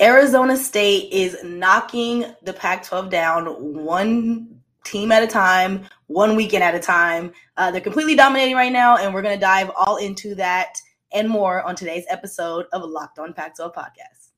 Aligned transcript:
Arizona 0.00 0.56
State 0.56 1.12
is 1.12 1.36
knocking 1.42 2.24
the 2.42 2.52
Pac 2.52 2.84
12 2.84 3.10
down 3.10 3.46
one 3.74 4.60
team 4.84 5.10
at 5.10 5.22
a 5.22 5.26
time, 5.26 5.84
one 6.06 6.36
weekend 6.36 6.62
at 6.62 6.74
a 6.74 6.80
time. 6.80 7.32
Uh, 7.56 7.70
they're 7.70 7.80
completely 7.80 8.14
dominating 8.14 8.54
right 8.54 8.72
now, 8.72 8.96
and 8.96 9.12
we're 9.12 9.22
going 9.22 9.34
to 9.34 9.40
dive 9.40 9.70
all 9.76 9.96
into 9.96 10.34
that 10.36 10.76
and 11.12 11.28
more 11.28 11.62
on 11.62 11.74
today's 11.74 12.04
episode 12.08 12.66
of 12.72 12.82
Locked 12.88 13.18
On 13.18 13.32
Pac 13.32 13.56
12 13.56 13.72
podcast. 13.74 14.28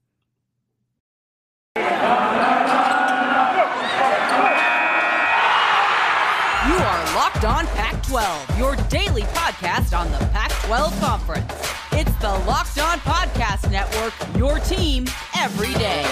You 6.69 6.77
are 6.77 7.15
Locked 7.15 7.45
On 7.45 7.67
Pac 7.67 8.03
12, 8.05 8.59
your 8.59 8.77
daily 8.89 9.23
podcast 9.23 9.99
on 9.99 10.11
the 10.13 10.19
Pac 10.29 10.51
12 10.65 11.01
Conference. 11.01 11.53
It's 11.93 12.15
the 12.17 12.31
Locked 12.47 12.79
On 12.79 12.99
Podcast 13.01 13.71
Network, 13.71 14.15
your 14.39 14.59
team 14.61 15.07
every 15.41 15.73
day. 15.73 16.05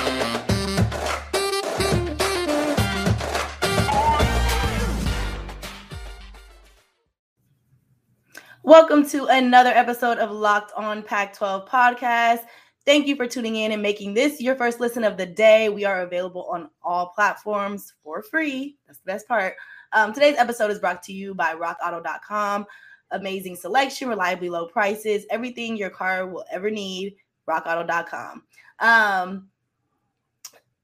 Welcome 8.63 9.07
to 9.11 9.27
another 9.27 9.69
episode 9.69 10.17
of 10.17 10.31
Locked 10.31 10.73
On 10.79 11.03
Pac 11.03 11.37
12 11.37 11.69
podcast. 11.69 12.39
Thank 12.87 13.07
you 13.07 13.17
for 13.17 13.27
tuning 13.27 13.57
in 13.57 13.73
and 13.73 13.83
making 13.83 14.15
this 14.15 14.41
your 14.41 14.57
first 14.57 14.81
listen 14.81 15.05
of 15.05 15.19
the 15.19 15.27
day. 15.27 15.69
We 15.69 15.85
are 15.85 16.01
available 16.01 16.49
on 16.51 16.71
all 16.83 17.09
platforms 17.09 17.93
for 18.03 18.23
free. 18.23 18.79
That's 18.87 18.99
the 19.01 19.13
best 19.13 19.29
part. 19.29 19.57
Um, 19.93 20.15
today's 20.15 20.39
episode 20.39 20.71
is 20.71 20.79
brought 20.79 21.03
to 21.03 21.13
you 21.13 21.35
by 21.35 21.55
rockauto.com. 21.55 22.65
Amazing 23.11 23.57
selection, 23.57 24.09
reliably 24.09 24.49
low 24.49 24.69
prices, 24.69 25.27
everything 25.29 25.77
your 25.77 25.91
car 25.91 26.27
will 26.27 26.47
ever 26.51 26.71
need. 26.71 27.17
Rockauto.com. 27.49 28.43
Um, 28.79 29.49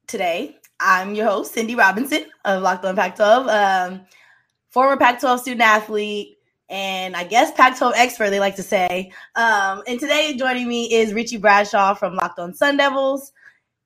today, 0.07 0.57
I'm 0.79 1.15
your 1.15 1.27
host, 1.27 1.53
Cindy 1.53 1.75
Robinson 1.75 2.25
of 2.43 2.61
Locked 2.61 2.83
On 2.85 2.95
Pac 2.95 3.15
12, 3.15 3.47
um, 3.47 4.01
former 4.69 4.97
Pac 4.97 5.19
12 5.19 5.39
student 5.39 5.61
athlete, 5.61 6.37
and 6.69 7.15
I 7.15 7.23
guess 7.23 7.51
Pac 7.51 7.77
12 7.77 7.93
expert, 7.95 8.31
they 8.31 8.39
like 8.39 8.55
to 8.55 8.63
say. 8.63 9.11
Um, 9.35 9.83
and 9.87 9.99
today, 9.99 10.35
joining 10.35 10.67
me 10.67 10.91
is 10.93 11.13
Richie 11.13 11.37
Bradshaw 11.37 11.93
from 11.93 12.15
Locked 12.15 12.39
On 12.39 12.53
Sun 12.53 12.77
Devils. 12.77 13.31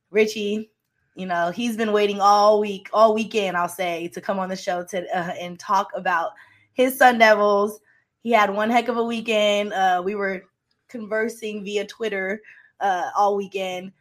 Richie, 0.10 0.72
you 1.16 1.26
know, 1.26 1.52
he's 1.52 1.76
been 1.76 1.92
waiting 1.92 2.22
all 2.22 2.60
week, 2.60 2.90
all 2.94 3.14
weekend, 3.14 3.58
I'll 3.58 3.68
say, 3.68 4.08
to 4.14 4.22
come 4.22 4.40
on 4.40 4.50
the 4.50 4.56
show 4.56 4.84
to 4.86 5.04
uh, 5.16 5.34
and 5.40 5.60
talk 5.60 5.90
about 5.94 6.32
his 6.74 6.98
Sun 6.98 7.20
Devils. 7.20 7.82
He 8.22 8.32
had 8.32 8.50
one 8.50 8.70
heck 8.70 8.88
of 8.88 8.98
a 8.98 9.04
weekend. 9.04 9.74
Uh, 9.74 10.02
we 10.04 10.16
were 10.16 10.46
conversing 10.88 11.64
via 11.64 11.86
Twitter 11.86 12.42
uh, 12.80 13.10
all 13.16 13.36
weekend. 13.36 13.92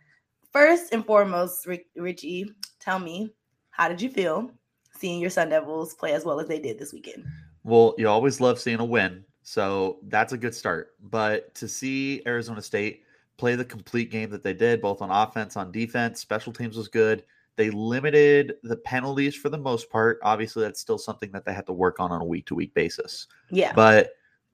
First 0.53 0.93
and 0.93 1.05
foremost, 1.05 1.67
Rick, 1.67 1.87
Richie, 1.97 2.51
tell 2.81 2.99
me, 2.99 3.33
how 3.71 3.89
did 3.89 4.01
you 4.01 4.11
feel 4.11 4.51
seeing 4.99 5.21
your 5.21 5.31
Sun 5.31 5.51
Devils 5.51 5.95
play 5.95 6.13
as 6.13 6.25
well 6.25 6.41
as 6.41 6.49
they 6.49 6.59
did 6.59 6.79
this 6.79 6.93
weekend? 6.93 7.25
Well, 7.65 7.95
you 7.99 8.09
always 8.09 8.41
love 8.41 8.59
seeing 8.59 8.81
a 8.81 8.85
win. 8.85 9.25
So 9.43 9.99
that's 10.09 10.33
a 10.33 10.39
good 10.39 10.55
start. 10.55 10.95
But 11.01 11.55
to 11.55 11.69
see 11.69 12.23
Arizona 12.27 12.61
State 12.61 13.05
play 13.39 13.55
the 13.55 13.65
complete 13.65 14.11
game 14.11 14.29
that 14.31 14.43
they 14.43 14.53
did, 14.53 14.83
both 14.83 15.01
on 15.01 15.11
offense, 15.11 15.57
on 15.57 15.73
defense. 15.73 16.21
Special 16.21 16.53
teams 16.53 16.77
was 16.77 16.89
good. 16.89 17.25
They 17.57 17.71
limited 17.71 18.57
the 18.63 18.77
penalties 18.77 19.35
for 19.35 19.49
the 19.49 19.59
most 19.59 19.91
part. 19.91 20.19
Obviously, 20.23 20.63
that's 20.63 20.81
still 20.81 20.99
something 20.99 21.31
that 21.33 21.45
they 21.45 21.55
have 21.55 21.67
to 21.67 21.73
work 21.73 21.99
on 21.99 22.13
on 22.13 22.21
a 22.21 22.25
week 22.25 22.47
to 22.47 22.55
week 22.55 22.75
basis. 22.75 23.27
Yeah. 23.51 23.73
But 23.73 24.11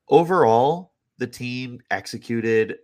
overall, 0.09 0.93
the 1.19 1.27
team 1.27 1.81
executed 1.91 2.79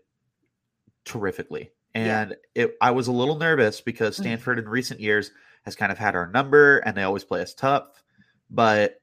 terrifically. 1.04 1.70
And 1.94 2.36
yeah. 2.54 2.64
it, 2.64 2.76
I 2.80 2.92
was 2.92 3.08
a 3.08 3.12
little 3.12 3.36
nervous 3.36 3.80
because 3.80 4.16
mm. 4.16 4.20
Stanford 4.20 4.58
in 4.58 4.68
recent 4.68 5.00
years 5.00 5.32
has 5.64 5.76
kind 5.76 5.92
of 5.92 5.98
had 5.98 6.14
our 6.14 6.30
number 6.30 6.78
and 6.78 6.96
they 6.96 7.02
always 7.02 7.24
play 7.24 7.42
us 7.42 7.54
tough. 7.54 8.02
But 8.50 9.00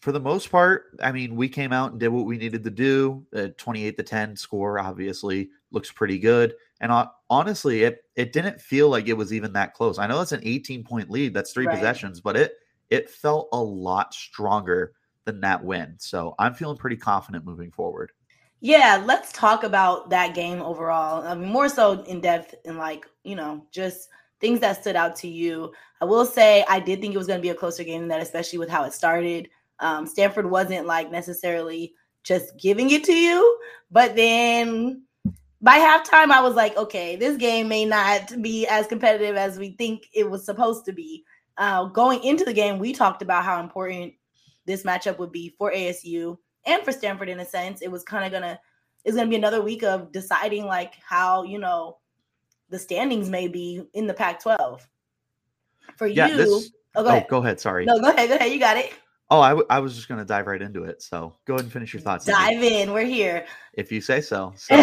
for 0.00 0.12
the 0.12 0.20
most 0.20 0.50
part, 0.50 0.96
I 1.02 1.12
mean, 1.12 1.36
we 1.36 1.48
came 1.48 1.72
out 1.72 1.92
and 1.92 2.00
did 2.00 2.08
what 2.08 2.26
we 2.26 2.36
needed 2.36 2.64
to 2.64 2.70
do. 2.70 3.26
The 3.30 3.50
28 3.50 3.96
to 3.96 4.02
10 4.02 4.36
score 4.36 4.78
obviously 4.78 5.50
looks 5.70 5.90
pretty 5.90 6.18
good. 6.18 6.54
And 6.80 6.92
honestly, 7.30 7.84
it 7.84 8.04
it 8.14 8.32
didn't 8.32 8.60
feel 8.60 8.90
like 8.90 9.08
it 9.08 9.16
was 9.16 9.32
even 9.32 9.52
that 9.54 9.74
close. 9.74 9.98
I 9.98 10.06
know 10.06 10.20
it's 10.20 10.32
an 10.32 10.42
18 10.42 10.84
point 10.84 11.10
lead, 11.10 11.32
that's 11.32 11.52
three 11.52 11.66
right. 11.66 11.74
possessions, 11.74 12.20
but 12.20 12.36
it 12.36 12.54
it 12.90 13.10
felt 13.10 13.48
a 13.52 13.60
lot 13.60 14.12
stronger 14.12 14.92
than 15.24 15.40
that 15.40 15.64
win. 15.64 15.94
So 15.98 16.34
I'm 16.38 16.54
feeling 16.54 16.76
pretty 16.76 16.96
confident 16.96 17.44
moving 17.44 17.70
forward. 17.70 18.12
Yeah, 18.60 19.02
let's 19.04 19.32
talk 19.32 19.64
about 19.64 20.10
that 20.10 20.34
game 20.34 20.62
overall. 20.62 21.26
I 21.26 21.34
mean, 21.34 21.50
more 21.50 21.68
so 21.68 22.02
in 22.04 22.20
depth 22.20 22.54
and 22.64 22.78
like, 22.78 23.06
you 23.22 23.36
know, 23.36 23.66
just 23.70 24.08
things 24.40 24.60
that 24.60 24.80
stood 24.80 24.96
out 24.96 25.14
to 25.16 25.28
you. 25.28 25.72
I 26.00 26.04
will 26.04 26.24
say 26.24 26.64
I 26.68 26.80
did 26.80 27.00
think 27.00 27.14
it 27.14 27.18
was 27.18 27.26
going 27.26 27.38
to 27.38 27.42
be 27.42 27.50
a 27.50 27.54
closer 27.54 27.84
game 27.84 28.00
than 28.00 28.08
that, 28.08 28.22
especially 28.22 28.58
with 28.58 28.70
how 28.70 28.84
it 28.84 28.94
started. 28.94 29.48
Um, 29.80 30.06
Stanford 30.06 30.50
wasn't 30.50 30.86
like 30.86 31.10
necessarily 31.10 31.94
just 32.22 32.56
giving 32.58 32.90
it 32.90 33.04
to 33.04 33.14
you, 33.14 33.58
but 33.90 34.16
then 34.16 35.02
by 35.60 35.78
halftime, 35.78 36.30
I 36.30 36.40
was 36.40 36.54
like, 36.54 36.76
okay, 36.76 37.16
this 37.16 37.36
game 37.36 37.68
may 37.68 37.84
not 37.84 38.40
be 38.42 38.66
as 38.66 38.86
competitive 38.86 39.36
as 39.36 39.58
we 39.58 39.70
think 39.72 40.06
it 40.14 40.28
was 40.28 40.44
supposed 40.44 40.84
to 40.86 40.92
be. 40.92 41.24
Uh, 41.58 41.84
going 41.84 42.22
into 42.22 42.44
the 42.44 42.52
game, 42.52 42.78
we 42.78 42.92
talked 42.92 43.22
about 43.22 43.44
how 43.44 43.60
important 43.60 44.12
this 44.66 44.82
matchup 44.82 45.18
would 45.18 45.32
be 45.32 45.54
for 45.56 45.72
ASU 45.72 46.36
and 46.66 46.82
for 46.82 46.92
Stanford 46.92 47.28
in 47.28 47.40
a 47.40 47.44
sense. 47.44 47.82
It 47.82 47.90
was 47.90 48.02
kind 48.02 48.24
of 48.24 48.32
gonna 48.32 48.58
it's 49.04 49.16
gonna 49.16 49.30
be 49.30 49.36
another 49.36 49.62
week 49.62 49.82
of 49.82 50.12
deciding 50.12 50.66
like 50.66 50.94
how 51.06 51.44
you 51.44 51.58
know 51.58 51.98
the 52.68 52.78
standings 52.78 53.30
may 53.30 53.48
be 53.48 53.82
in 53.94 54.06
the 54.06 54.14
Pac-12. 54.14 54.80
For 55.96 56.06
yeah, 56.06 56.26
you, 56.26 56.36
this, 56.36 56.72
oh, 56.96 57.04
go, 57.04 57.10
oh, 57.10 57.24
go 57.28 57.38
ahead. 57.38 57.60
Sorry. 57.60 57.86
No, 57.86 57.98
go 58.00 58.10
ahead. 58.10 58.28
Go 58.28 58.34
ahead. 58.34 58.52
You 58.52 58.58
got 58.58 58.76
it. 58.76 58.92
Oh, 59.30 59.40
I, 59.40 59.50
w- 59.50 59.66
I 59.70 59.80
was 59.80 59.94
just 59.94 60.08
to 60.08 60.24
dive 60.24 60.46
right 60.46 60.62
into 60.62 60.84
it. 60.84 61.02
So 61.02 61.34
go 61.46 61.54
ahead 61.54 61.64
and 61.64 61.72
finish 61.72 61.92
your 61.92 62.00
thoughts. 62.00 62.24
Dive 62.24 62.62
in. 62.62 62.92
We're 62.92 63.04
here. 63.04 63.46
If 63.72 63.90
you 63.90 64.00
say 64.00 64.20
so. 64.20 64.52
So 64.56 64.76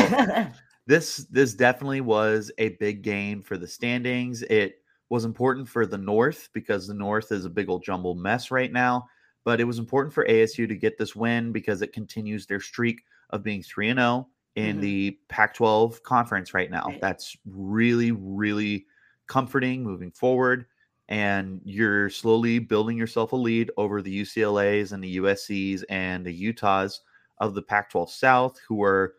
this 0.88 1.18
this 1.30 1.54
definitely 1.54 2.02
was 2.02 2.52
a 2.58 2.70
big 2.70 3.04
game 3.04 3.42
for 3.42 3.58
the 3.58 3.68
standings. 3.68 4.42
It 4.44 4.82
was 5.10 5.26
important 5.26 5.70
for 5.70 5.86
the 5.86 5.98
North 5.98 6.50
because 6.54 6.88
the 6.88 6.94
North 6.94 7.32
is 7.32 7.46
a 7.46 7.50
big 7.50 7.70
old 7.70 7.84
jumbled 7.84 8.20
mess 8.20 8.52
right 8.52 8.72
now. 8.72 9.08
But 9.46 9.60
it 9.60 9.66
was 9.66 9.80
important 9.80 10.14
for 10.14 10.26
ASU 10.26 10.68
to 10.68 10.76
get 10.76 10.98
this 10.98 11.16
win 11.16 11.52
because 11.52 11.82
it 11.82 11.94
continues 11.94 12.46
their 12.46 12.62
streak 12.62 13.04
of 13.32 13.44
being 13.44 13.62
3 13.62 13.90
and 13.90 14.00
0 14.00 14.28
in 14.56 14.74
mm-hmm. 14.74 14.82
the 14.82 15.20
Pac 15.30 15.54
12 15.56 16.02
conference 16.04 16.54
right 16.54 16.72
now. 16.72 16.94
That's 17.02 17.36
really, 17.46 18.12
really 18.12 18.86
comforting 19.28 19.84
moving 19.84 20.12
forward 20.12 20.66
and 21.10 21.62
you're 21.66 22.10
slowly 22.10 22.60
building 22.60 22.98
yourself 22.98 23.34
a 23.34 23.36
lead 23.36 23.72
over 23.78 24.02
the 24.02 24.22
UCLA's 24.22 24.94
and 24.94 25.04
the 25.04 25.18
USC's 25.18 25.84
and 25.84 26.26
the 26.26 26.34
Utahs 26.34 27.02
of 27.40 27.54
the 27.54 27.62
Pac 27.62 27.90
12 27.90 28.12
South, 28.12 28.60
who 28.68 28.82
are 28.82 29.16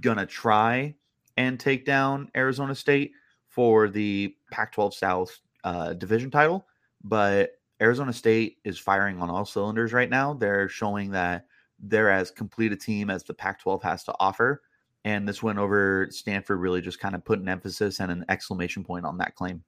going 0.00 0.16
to 0.16 0.26
try 0.26 0.94
and 1.36 1.58
take 1.58 1.84
down 1.84 2.30
Arizona 2.36 2.74
State 2.74 3.12
for 3.48 3.88
the 3.88 4.34
Pac 4.50 4.72
12 4.72 4.94
South 4.94 5.38
uh, 5.64 5.92
division 5.94 6.30
title. 6.30 6.66
But 7.02 7.50
Arizona 7.80 8.12
State 8.12 8.58
is 8.64 8.78
firing 8.78 9.20
on 9.20 9.30
all 9.30 9.44
cylinders 9.44 9.92
right 9.92 10.10
now. 10.10 10.34
They're 10.34 10.68
showing 10.68 11.10
that 11.10 11.46
they're 11.78 12.10
as 12.10 12.30
complete 12.30 12.72
a 12.72 12.76
team 12.76 13.10
as 13.10 13.24
the 13.24 13.34
Pac 13.34 13.60
12 13.60 13.82
has 13.82 14.04
to 14.04 14.14
offer. 14.20 14.62
And 15.04 15.28
this 15.28 15.42
win 15.42 15.58
over 15.58 16.08
Stanford 16.10 16.60
really 16.60 16.80
just 16.80 17.00
kind 17.00 17.14
of 17.14 17.24
put 17.24 17.40
an 17.40 17.48
emphasis 17.48 18.00
and 18.00 18.10
an 18.10 18.24
exclamation 18.28 18.84
point 18.84 19.04
on 19.04 19.18
that 19.18 19.34
claim. 19.34 19.62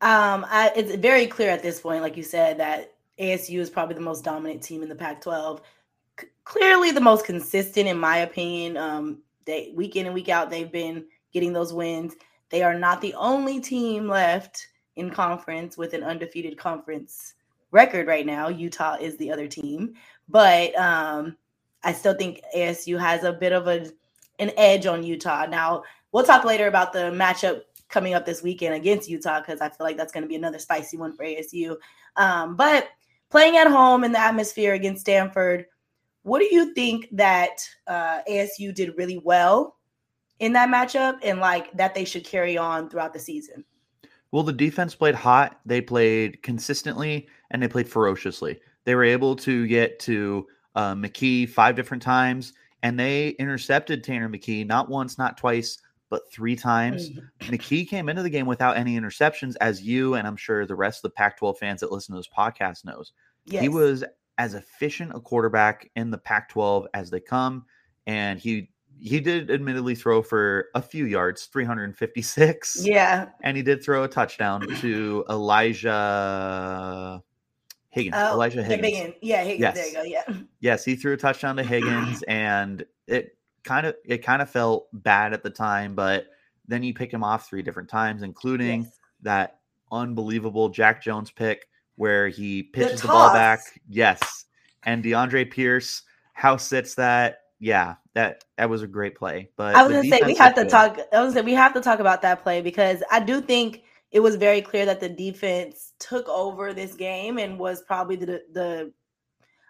Um, 0.00 0.46
I, 0.48 0.72
it's 0.74 0.94
very 0.96 1.26
clear 1.26 1.50
at 1.50 1.62
this 1.62 1.80
point, 1.80 2.02
like 2.02 2.16
you 2.16 2.22
said, 2.22 2.58
that 2.58 2.94
ASU 3.18 3.58
is 3.58 3.70
probably 3.70 3.94
the 3.94 4.00
most 4.00 4.24
dominant 4.24 4.62
team 4.62 4.82
in 4.82 4.88
the 4.88 4.94
Pac-12. 4.94 5.60
C- 6.20 6.26
clearly, 6.44 6.90
the 6.92 7.00
most 7.00 7.24
consistent, 7.24 7.88
in 7.88 7.98
my 7.98 8.18
opinion. 8.18 8.76
Um, 8.76 9.22
they 9.44 9.72
week 9.74 9.96
in 9.96 10.06
and 10.06 10.14
week 10.14 10.28
out, 10.28 10.50
they've 10.50 10.70
been 10.70 11.04
getting 11.32 11.52
those 11.52 11.72
wins. 11.72 12.14
They 12.50 12.62
are 12.62 12.78
not 12.78 13.00
the 13.00 13.14
only 13.14 13.60
team 13.60 14.08
left 14.08 14.68
in 14.98 15.10
conference 15.10 15.78
with 15.78 15.94
an 15.94 16.02
undefeated 16.02 16.58
conference 16.58 17.34
record 17.70 18.06
right 18.06 18.26
now. 18.26 18.48
Utah 18.48 18.96
is 19.00 19.16
the 19.16 19.30
other 19.30 19.46
team, 19.46 19.94
but 20.28 20.76
um, 20.78 21.36
I 21.82 21.92
still 21.92 22.14
think 22.14 22.42
ASU 22.54 22.98
has 22.98 23.24
a 23.24 23.32
bit 23.32 23.52
of 23.52 23.66
a 23.66 23.90
an 24.38 24.52
edge 24.56 24.86
on 24.86 25.02
Utah. 25.02 25.46
Now 25.46 25.82
we'll 26.12 26.24
talk 26.24 26.44
later 26.44 26.68
about 26.68 26.92
the 26.92 27.10
matchup 27.10 27.62
coming 27.88 28.14
up 28.14 28.26
this 28.26 28.42
weekend 28.42 28.74
against 28.74 29.08
Utah 29.08 29.40
because 29.40 29.60
I 29.60 29.68
feel 29.68 29.86
like 29.86 29.96
that's 29.96 30.12
going 30.12 30.22
to 30.22 30.28
be 30.28 30.36
another 30.36 30.58
spicy 30.58 30.96
one 30.96 31.12
for 31.12 31.24
ASU. 31.24 31.76
Um, 32.16 32.56
but 32.56 32.88
playing 33.30 33.56
at 33.56 33.66
home 33.66 34.04
in 34.04 34.12
the 34.12 34.20
atmosphere 34.20 34.74
against 34.74 35.02
Stanford, 35.02 35.66
what 36.22 36.40
do 36.40 36.48
you 36.50 36.74
think 36.74 37.08
that 37.12 37.60
uh, 37.86 38.20
ASU 38.28 38.74
did 38.74 38.96
really 38.96 39.18
well 39.18 39.76
in 40.38 40.52
that 40.52 40.68
matchup 40.68 41.18
and 41.22 41.40
like 41.40 41.72
that 41.72 41.94
they 41.94 42.04
should 42.04 42.24
carry 42.24 42.58
on 42.58 42.88
throughout 42.88 43.12
the 43.12 43.20
season? 43.20 43.64
Well, 44.32 44.42
the 44.42 44.52
defense 44.52 44.94
played 44.94 45.14
hot. 45.14 45.60
They 45.64 45.80
played 45.80 46.42
consistently 46.42 47.28
and 47.50 47.62
they 47.62 47.68
played 47.68 47.88
ferociously. 47.88 48.60
They 48.84 48.94
were 48.94 49.04
able 49.04 49.36
to 49.36 49.66
get 49.66 49.98
to 50.00 50.46
uh, 50.74 50.94
McKee 50.94 51.48
five 51.48 51.76
different 51.76 52.02
times 52.02 52.52
and 52.82 52.98
they 52.98 53.30
intercepted 53.30 54.04
Tanner 54.04 54.28
McKee 54.28 54.66
not 54.66 54.88
once, 54.88 55.18
not 55.18 55.36
twice, 55.36 55.78
but 56.10 56.30
three 56.32 56.56
times. 56.56 57.10
McKee 57.40 57.88
came 57.88 58.08
into 58.08 58.22
the 58.22 58.30
game 58.30 58.46
without 58.46 58.76
any 58.76 58.98
interceptions, 58.98 59.56
as 59.60 59.82
you 59.82 60.14
and 60.14 60.26
I'm 60.26 60.36
sure 60.36 60.64
the 60.66 60.74
rest 60.74 60.98
of 60.98 61.10
the 61.10 61.14
Pac 61.14 61.38
12 61.38 61.58
fans 61.58 61.80
that 61.80 61.92
listen 61.92 62.14
to 62.14 62.18
this 62.18 62.28
podcast 62.28 62.84
knows. 62.84 63.12
Yes. 63.44 63.62
He 63.62 63.68
was 63.68 64.04
as 64.38 64.54
efficient 64.54 65.12
a 65.14 65.20
quarterback 65.20 65.90
in 65.96 66.10
the 66.10 66.18
Pac 66.18 66.48
12 66.50 66.86
as 66.94 67.10
they 67.10 67.20
come. 67.20 67.64
And 68.06 68.38
he 68.38 68.70
he 69.00 69.20
did 69.20 69.50
admittedly 69.50 69.94
throw 69.94 70.22
for 70.22 70.68
a 70.74 70.82
few 70.82 71.06
yards, 71.06 71.46
356. 71.46 72.84
Yeah. 72.84 73.28
And 73.42 73.56
he 73.56 73.62
did 73.62 73.82
throw 73.82 74.04
a 74.04 74.08
touchdown 74.08 74.66
to 74.80 75.24
Elijah 75.30 77.22
Higgins. 77.90 78.14
Oh, 78.18 78.34
Elijah 78.34 78.62
Higgins. 78.62 78.96
Higgins. 78.96 79.14
Yeah, 79.22 79.42
Higgins. 79.44 79.60
Yes. 79.60 79.74
There 79.74 79.86
you 79.86 79.94
go. 79.94 80.02
Yeah. 80.02 80.36
Yes, 80.60 80.84
he 80.84 80.96
threw 80.96 81.12
a 81.14 81.16
touchdown 81.16 81.56
to 81.56 81.62
Higgins, 81.62 82.22
and 82.28 82.84
it 83.06 83.36
kind 83.64 83.86
of 83.86 83.96
it 84.04 84.18
kind 84.18 84.42
of 84.42 84.50
felt 84.50 84.88
bad 84.92 85.32
at 85.32 85.42
the 85.42 85.50
time, 85.50 85.94
but 85.94 86.26
then 86.66 86.82
you 86.82 86.92
pick 86.92 87.12
him 87.12 87.24
off 87.24 87.48
three 87.48 87.62
different 87.62 87.88
times, 87.88 88.22
including 88.22 88.82
Yes. 88.82 88.98
that 89.22 89.60
unbelievable 89.90 90.68
Jack 90.68 91.02
Jones 91.02 91.30
pick 91.30 91.68
where 91.96 92.28
he 92.28 92.62
pitches 92.62 93.02
the, 93.02 93.08
ball 93.08 93.32
back. 93.32 93.60
Yes, 93.88 94.44
and 94.84 95.02
DeAndre 95.02 95.50
Pierce 95.50 96.02
house 96.34 96.66
sits 96.66 96.94
that. 96.96 97.40
Yeah, 97.60 97.96
that 98.14 98.44
that 98.56 98.70
was 98.70 98.82
a 98.82 98.86
great 98.86 99.16
play. 99.16 99.50
But 99.56 99.74
I 99.74 99.82
was 99.82 99.92
gonna 99.92 100.08
say 100.08 100.20
we 100.24 100.34
have 100.36 100.54
to 100.54 100.62
good. 100.62 100.70
talk. 100.70 100.98
I 101.12 101.22
was 101.22 101.34
gonna 101.34 101.42
say 101.42 101.42
we 101.42 101.54
have 101.54 101.74
to 101.74 101.80
talk 101.80 101.98
about 101.98 102.22
that 102.22 102.42
play 102.42 102.60
because 102.60 103.02
I 103.10 103.20
do 103.20 103.40
think 103.40 103.82
it 104.12 104.20
was 104.20 104.36
very 104.36 104.62
clear 104.62 104.86
that 104.86 105.00
the 105.00 105.08
defense 105.08 105.92
took 105.98 106.28
over 106.28 106.72
this 106.72 106.94
game 106.94 107.38
and 107.38 107.58
was 107.58 107.82
probably 107.82 108.16
the 108.16 108.42
the. 108.52 108.92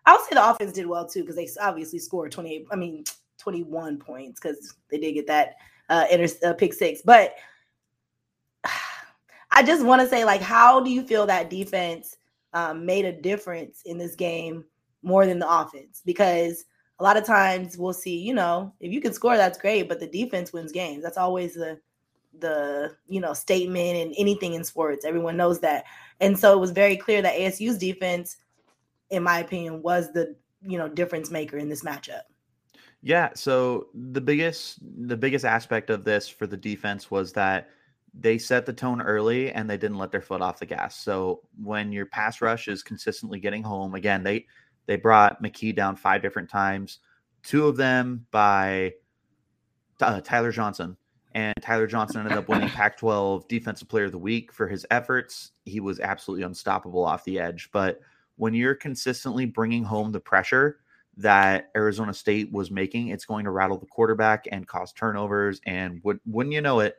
I 0.04 0.12
would 0.12 0.22
say 0.22 0.34
the 0.34 0.50
offense 0.50 0.72
did 0.72 0.86
well 0.86 1.06
too 1.06 1.20
because 1.20 1.36
they 1.36 1.48
obviously 1.60 1.98
scored 1.98 2.32
twenty 2.32 2.56
eight. 2.56 2.66
I 2.70 2.76
mean 2.76 3.04
twenty 3.38 3.62
one 3.62 3.98
points 3.98 4.40
because 4.40 4.74
they 4.90 4.98
did 4.98 5.12
get 5.12 5.26
that 5.28 5.56
uh, 5.88 6.04
inter- 6.10 6.48
uh 6.48 6.52
pick 6.52 6.74
six. 6.74 7.00
But 7.02 7.36
I 9.50 9.62
just 9.62 9.84
want 9.84 10.02
to 10.02 10.08
say, 10.08 10.24
like, 10.26 10.42
how 10.42 10.80
do 10.80 10.90
you 10.90 11.02
feel 11.02 11.26
that 11.26 11.48
defense 11.48 12.16
um, 12.52 12.84
made 12.84 13.06
a 13.06 13.12
difference 13.12 13.82
in 13.86 13.96
this 13.96 14.14
game 14.14 14.64
more 15.02 15.24
than 15.24 15.38
the 15.38 15.50
offense? 15.50 16.02
Because 16.04 16.66
a 16.98 17.02
lot 17.04 17.16
of 17.16 17.24
times 17.24 17.76
we'll 17.76 17.92
see, 17.92 18.18
you 18.18 18.34
know, 18.34 18.72
if 18.80 18.92
you 18.92 19.00
can 19.00 19.12
score, 19.12 19.36
that's 19.36 19.58
great, 19.58 19.88
but 19.88 20.00
the 20.00 20.06
defense 20.06 20.52
wins 20.52 20.72
games. 20.72 21.02
That's 21.02 21.18
always 21.18 21.54
the 21.54 21.78
the 22.40 22.94
you 23.08 23.20
know 23.20 23.32
statement 23.32 23.96
and 23.96 24.14
anything 24.16 24.54
in 24.54 24.64
sports. 24.64 25.04
Everyone 25.04 25.36
knows 25.36 25.60
that. 25.60 25.84
And 26.20 26.38
so 26.38 26.52
it 26.52 26.60
was 26.60 26.70
very 26.70 26.96
clear 26.96 27.22
that 27.22 27.34
ASU's 27.34 27.78
defense, 27.78 28.36
in 29.10 29.22
my 29.22 29.40
opinion, 29.40 29.82
was 29.82 30.12
the 30.12 30.36
you 30.62 30.78
know 30.78 30.88
difference 30.88 31.30
maker 31.30 31.56
in 31.56 31.68
this 31.68 31.84
matchup. 31.84 32.22
Yeah, 33.00 33.30
so 33.34 33.88
the 33.94 34.20
biggest 34.20 34.80
the 35.06 35.16
biggest 35.16 35.44
aspect 35.44 35.90
of 35.90 36.04
this 36.04 36.28
for 36.28 36.46
the 36.46 36.56
defense 36.56 37.10
was 37.10 37.32
that 37.34 37.68
they 38.18 38.38
set 38.38 38.66
the 38.66 38.72
tone 38.72 39.00
early 39.00 39.52
and 39.52 39.70
they 39.70 39.76
didn't 39.76 39.98
let 39.98 40.10
their 40.10 40.20
foot 40.20 40.42
off 40.42 40.58
the 40.58 40.66
gas. 40.66 40.96
So 40.96 41.42
when 41.62 41.92
your 41.92 42.06
pass 42.06 42.40
rush 42.40 42.66
is 42.66 42.82
consistently 42.82 43.38
getting 43.38 43.62
home, 43.62 43.94
again, 43.94 44.24
they 44.24 44.46
they 44.88 44.96
brought 44.96 45.40
McKee 45.42 45.76
down 45.76 45.94
five 45.94 46.22
different 46.22 46.48
times, 46.48 46.98
two 47.44 47.68
of 47.68 47.76
them 47.76 48.26
by 48.32 48.94
uh, 50.00 50.20
Tyler 50.22 50.50
Johnson. 50.50 50.96
And 51.34 51.54
Tyler 51.60 51.86
Johnson 51.86 52.22
ended 52.22 52.38
up 52.38 52.48
winning 52.48 52.68
Pac 52.70 52.96
12 52.96 53.46
Defensive 53.48 53.88
Player 53.88 54.06
of 54.06 54.12
the 54.12 54.18
Week 54.18 54.50
for 54.50 54.66
his 54.66 54.86
efforts. 54.90 55.52
He 55.66 55.78
was 55.78 56.00
absolutely 56.00 56.44
unstoppable 56.44 57.04
off 57.04 57.22
the 57.24 57.38
edge. 57.38 57.68
But 57.70 58.00
when 58.36 58.54
you're 58.54 58.74
consistently 58.74 59.44
bringing 59.44 59.84
home 59.84 60.10
the 60.10 60.20
pressure, 60.20 60.80
that 61.18 61.70
Arizona 61.76 62.14
State 62.14 62.50
was 62.52 62.70
making, 62.70 63.08
it's 63.08 63.24
going 63.24 63.44
to 63.44 63.50
rattle 63.50 63.76
the 63.76 63.86
quarterback 63.86 64.46
and 64.50 64.66
cause 64.66 64.92
turnovers. 64.92 65.60
And 65.66 66.00
would, 66.02 66.20
wouldn't 66.24 66.54
you 66.54 66.60
know 66.60 66.80
it, 66.80 66.96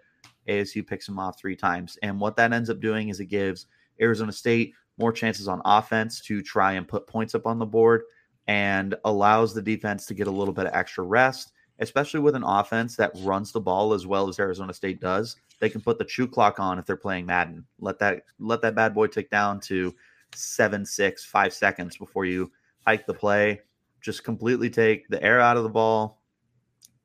ASU 0.48 0.86
picks 0.86 1.08
him 1.08 1.18
off 1.18 1.40
three 1.40 1.56
times. 1.56 1.98
And 2.04 2.20
what 2.20 2.36
that 2.36 2.54
ends 2.54 2.70
up 2.70 2.82
doing 2.82 3.10
is 3.10 3.20
it 3.20 3.26
gives 3.26 3.66
Arizona 4.00 4.32
State 4.32 4.74
more 5.00 5.12
chances 5.12 5.48
on 5.48 5.62
offense 5.66 6.22
to 6.22 6.42
try 6.42 6.74
and 6.74 6.88
put 6.88 7.08
points 7.08 7.34
up 7.34 7.48
on 7.48 7.60
the 7.60 7.66
board 7.66 8.04
and 8.48 8.96
allows 9.06 9.54
the 9.54 9.62
defense 9.62 10.06
to 10.06 10.14
get 10.14 10.28
a 10.28 10.32
little 10.32 10.54
bit 10.54 10.66
of 10.66 10.74
extra 10.74 11.04
rest, 11.04 11.54
especially 11.80 12.20
with 12.20 12.36
an 12.36 12.44
offense 12.44 12.96
that 12.96 13.12
runs 13.20 13.52
the 13.52 13.62
ball 13.62 13.94
as 13.94 14.06
well 14.06 14.28
as 14.28 14.40
Arizona 14.40 14.74
State 14.74 15.00
does. 15.00 15.36
They 15.60 15.70
can 15.70 15.82
put 15.82 15.98
the 15.98 16.06
chew 16.06 16.28
clock 16.28 16.60
on 16.60 16.80
if 16.80 16.86
they're 16.86 16.96
playing 16.96 17.26
Madden. 17.26 17.66
Let 17.80 18.00
that 18.00 18.24
let 18.40 18.62
that 18.62 18.76
bad 18.76 18.94
boy 18.94 19.08
tick 19.08 19.30
down 19.30 19.60
to 19.62 19.94
seven, 20.34 20.86
six, 20.86 21.26
five 21.26 21.54
seconds 21.54 21.98
before 21.98 22.26
you 22.26 22.52
hike 22.86 23.06
the 23.06 23.14
play 23.14 23.62
just 24.02 24.24
completely 24.24 24.70
take 24.70 25.08
the 25.10 25.22
air 25.24 25.40
out 25.40 25.58
of 25.58 25.64
the 25.64 25.70
ball. 25.70 26.22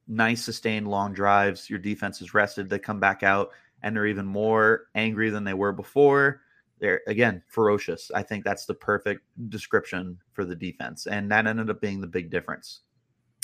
Nice 0.07 0.45
sustained 0.45 0.89
long 0.89 1.13
drives. 1.13 1.69
Your 1.69 1.79
defense 1.79 2.21
is 2.21 2.35
rested. 2.35 2.69
They 2.69 2.79
come 2.79 3.01
back 3.01 3.23
out 3.23 3.51
and 3.83 3.95
they're 3.95 4.07
even 4.07 4.27
more 4.27 4.87
angry 4.95 5.31
than 5.31 5.45
they 5.45 5.55
were 5.55 5.73
before. 5.73 6.43
They're 6.81 7.03
again 7.07 7.43
ferocious. 7.47 8.11
I 8.15 8.23
think 8.23 8.45
that's 8.45 8.67
the 8.67 8.75
perfect 8.75 9.23
description 9.49 10.19
for 10.33 10.45
the 10.45 10.57
defense. 10.57 11.07
And 11.07 11.31
that 11.31 11.47
ended 11.47 11.71
up 11.71 11.81
being 11.81 12.01
the 12.01 12.07
big 12.07 12.31
difference. 12.31 12.81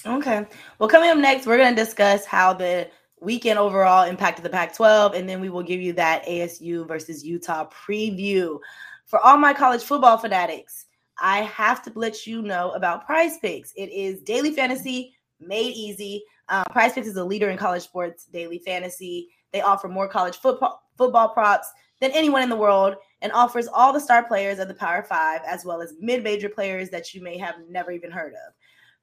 Okay. 0.04 0.46
Well, 0.78 0.88
coming 0.88 1.10
up 1.10 1.18
next, 1.18 1.46
we're 1.46 1.58
going 1.58 1.74
to 1.74 1.84
discuss 1.84 2.24
how 2.24 2.52
the 2.52 2.88
weekend 3.20 3.58
overall 3.58 4.08
impacted 4.08 4.44
the 4.44 4.50
Pac 4.50 4.74
12, 4.74 5.14
and 5.14 5.28
then 5.28 5.40
we 5.40 5.50
will 5.50 5.62
give 5.62 5.80
you 5.80 5.92
that 5.92 6.24
ASU 6.24 6.88
versus 6.88 7.24
Utah 7.24 7.68
preview. 7.68 8.58
For 9.04 9.18
all 9.20 9.36
my 9.36 9.52
college 9.52 9.82
football 9.82 10.16
fanatics, 10.16 10.86
I 11.20 11.42
have 11.42 11.82
to 11.82 11.92
let 11.94 12.26
you 12.26 12.40
know 12.40 12.70
about 12.70 13.04
Prize 13.04 13.38
Picks. 13.38 13.72
It 13.76 13.90
is 13.90 14.22
daily 14.22 14.52
fantasy 14.52 15.14
made 15.38 15.74
easy. 15.74 16.22
Um, 16.48 16.64
Prize 16.70 16.92
Picks 16.92 17.06
is 17.06 17.16
a 17.16 17.24
leader 17.24 17.50
in 17.50 17.58
college 17.58 17.82
sports 17.82 18.24
daily 18.26 18.58
fantasy. 18.58 19.28
They 19.52 19.60
offer 19.60 19.88
more 19.88 20.08
college 20.08 20.36
football 20.36 20.82
football 20.96 21.28
props 21.30 21.70
than 22.00 22.10
anyone 22.12 22.42
in 22.42 22.48
the 22.48 22.56
world 22.56 22.96
and 23.22 23.32
offers 23.32 23.68
all 23.68 23.92
the 23.92 24.00
star 24.00 24.24
players 24.24 24.58
of 24.58 24.68
the 24.68 24.74
Power 24.74 25.02
Five 25.02 25.40
as 25.46 25.64
well 25.64 25.80
as 25.80 25.94
mid-major 26.00 26.48
players 26.48 26.90
that 26.90 27.14
you 27.14 27.22
may 27.22 27.36
have 27.38 27.56
never 27.68 27.92
even 27.92 28.10
heard 28.10 28.32
of. 28.32 28.54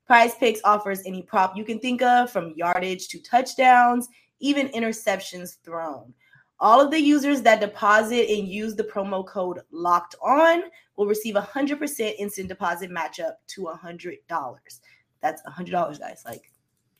Prize 0.05 0.35
Picks 0.35 0.61
offers 0.63 1.01
any 1.05 1.21
prop 1.21 1.57
you 1.57 1.65
can 1.65 1.79
think 1.79 2.01
of 2.01 2.31
from 2.31 2.53
yardage 2.55 3.09
to 3.09 3.19
touchdowns, 3.19 4.07
even 4.39 4.69
interceptions 4.69 5.57
thrown. 5.63 6.13
All 6.59 6.81
of 6.81 6.89
the 6.89 6.99
users 6.99 7.41
that 7.43 7.59
deposit 7.59 8.29
and 8.29 8.47
use 8.47 8.75
the 8.75 8.83
promo 8.83 9.25
code 9.25 9.59
locked 9.71 10.15
on 10.23 10.63
will 10.95 11.05
receive 11.05 11.35
a 11.35 11.41
100% 11.41 12.15
instant 12.17 12.49
deposit 12.49 12.89
matchup 12.89 13.33
to 13.47 13.61
$100. 13.61 14.17
That's 15.21 15.41
$100, 15.43 15.99
guys. 15.99 16.23
Like, 16.25 16.51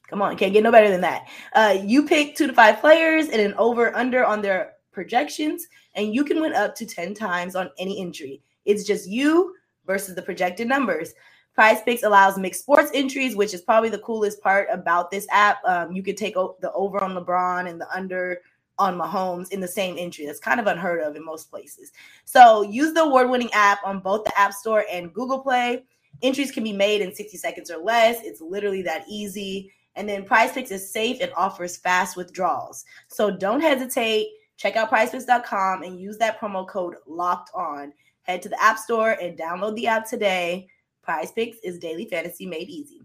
come 0.07 0.21
on, 0.21 0.37
can't 0.37 0.53
get 0.53 0.63
no 0.63 0.71
better 0.71 0.89
than 0.89 1.01
that. 1.01 1.27
Uh, 1.53 1.77
you 1.83 2.05
pick 2.05 2.35
two 2.35 2.45
to 2.45 2.53
five 2.53 2.79
players 2.79 3.29
and 3.29 3.41
an 3.41 3.53
over 3.55 3.95
under 3.95 4.23
on 4.23 4.41
their 4.41 4.73
projections, 4.97 5.67
and 5.93 6.15
you 6.15 6.23
can 6.23 6.41
win 6.41 6.53
up 6.53 6.73
to 6.73 6.83
10 6.83 7.13
times 7.13 7.55
on 7.55 7.69
any 7.77 8.01
entry. 8.01 8.41
It's 8.65 8.83
just 8.83 9.07
you 9.07 9.53
versus 9.85 10.15
the 10.15 10.23
projected 10.23 10.67
numbers. 10.67 11.13
Prize 11.53 11.83
Picks 11.83 12.01
allows 12.01 12.39
mixed 12.39 12.61
sports 12.61 12.89
entries, 12.95 13.35
which 13.35 13.53
is 13.53 13.61
probably 13.61 13.89
the 13.89 13.99
coolest 13.99 14.41
part 14.41 14.67
about 14.71 15.11
this 15.11 15.27
app. 15.29 15.63
Um, 15.65 15.91
you 15.91 16.01
could 16.01 16.17
take 16.17 16.33
the 16.33 16.71
over 16.73 16.99
on 17.03 17.13
LeBron 17.13 17.69
and 17.69 17.79
the 17.79 17.87
under 17.95 18.41
on 18.79 18.97
Mahomes 18.97 19.51
in 19.51 19.59
the 19.59 19.67
same 19.67 19.97
entry. 19.99 20.25
That's 20.25 20.39
kind 20.39 20.59
of 20.59 20.65
unheard 20.65 21.01
of 21.01 21.15
in 21.15 21.23
most 21.23 21.51
places. 21.51 21.91
So 22.25 22.63
use 22.63 22.91
the 22.93 23.03
award-winning 23.03 23.53
app 23.53 23.79
on 23.85 23.99
both 23.99 24.23
the 24.23 24.35
App 24.35 24.51
Store 24.51 24.83
and 24.91 25.13
Google 25.13 25.39
Play. 25.39 25.83
Entries 26.23 26.51
can 26.51 26.63
be 26.63 26.73
made 26.73 27.01
in 27.01 27.13
60 27.13 27.37
seconds 27.37 27.69
or 27.69 27.77
less. 27.77 28.23
It's 28.23 28.41
literally 28.41 28.81
that 28.81 29.05
easy. 29.07 29.71
And 29.95 30.09
then 30.09 30.23
Prize 30.23 30.53
Picks 30.53 30.71
is 30.71 30.91
safe 30.91 31.17
and 31.21 31.31
offers 31.35 31.77
fast 31.77 32.15
withdrawals. 32.15 32.85
So 33.09 33.29
don't 33.29 33.61
hesitate. 33.61 34.27
Check 34.57 34.75
out 34.75 34.91
prizepicks.com 34.91 35.83
and 35.83 35.99
use 35.99 36.17
that 36.17 36.39
promo 36.39 36.67
code 36.67 36.95
locked 37.05 37.51
on. 37.55 37.93
Head 38.23 38.41
to 38.41 38.49
the 38.49 38.61
App 38.61 38.77
Store 38.77 39.11
and 39.11 39.37
download 39.37 39.75
the 39.75 39.87
app 39.87 40.09
today. 40.09 40.67
Prize 41.03 41.31
is 41.37 41.79
daily 41.79 42.05
fantasy 42.05 42.45
made 42.45 42.67
easy. 42.67 43.01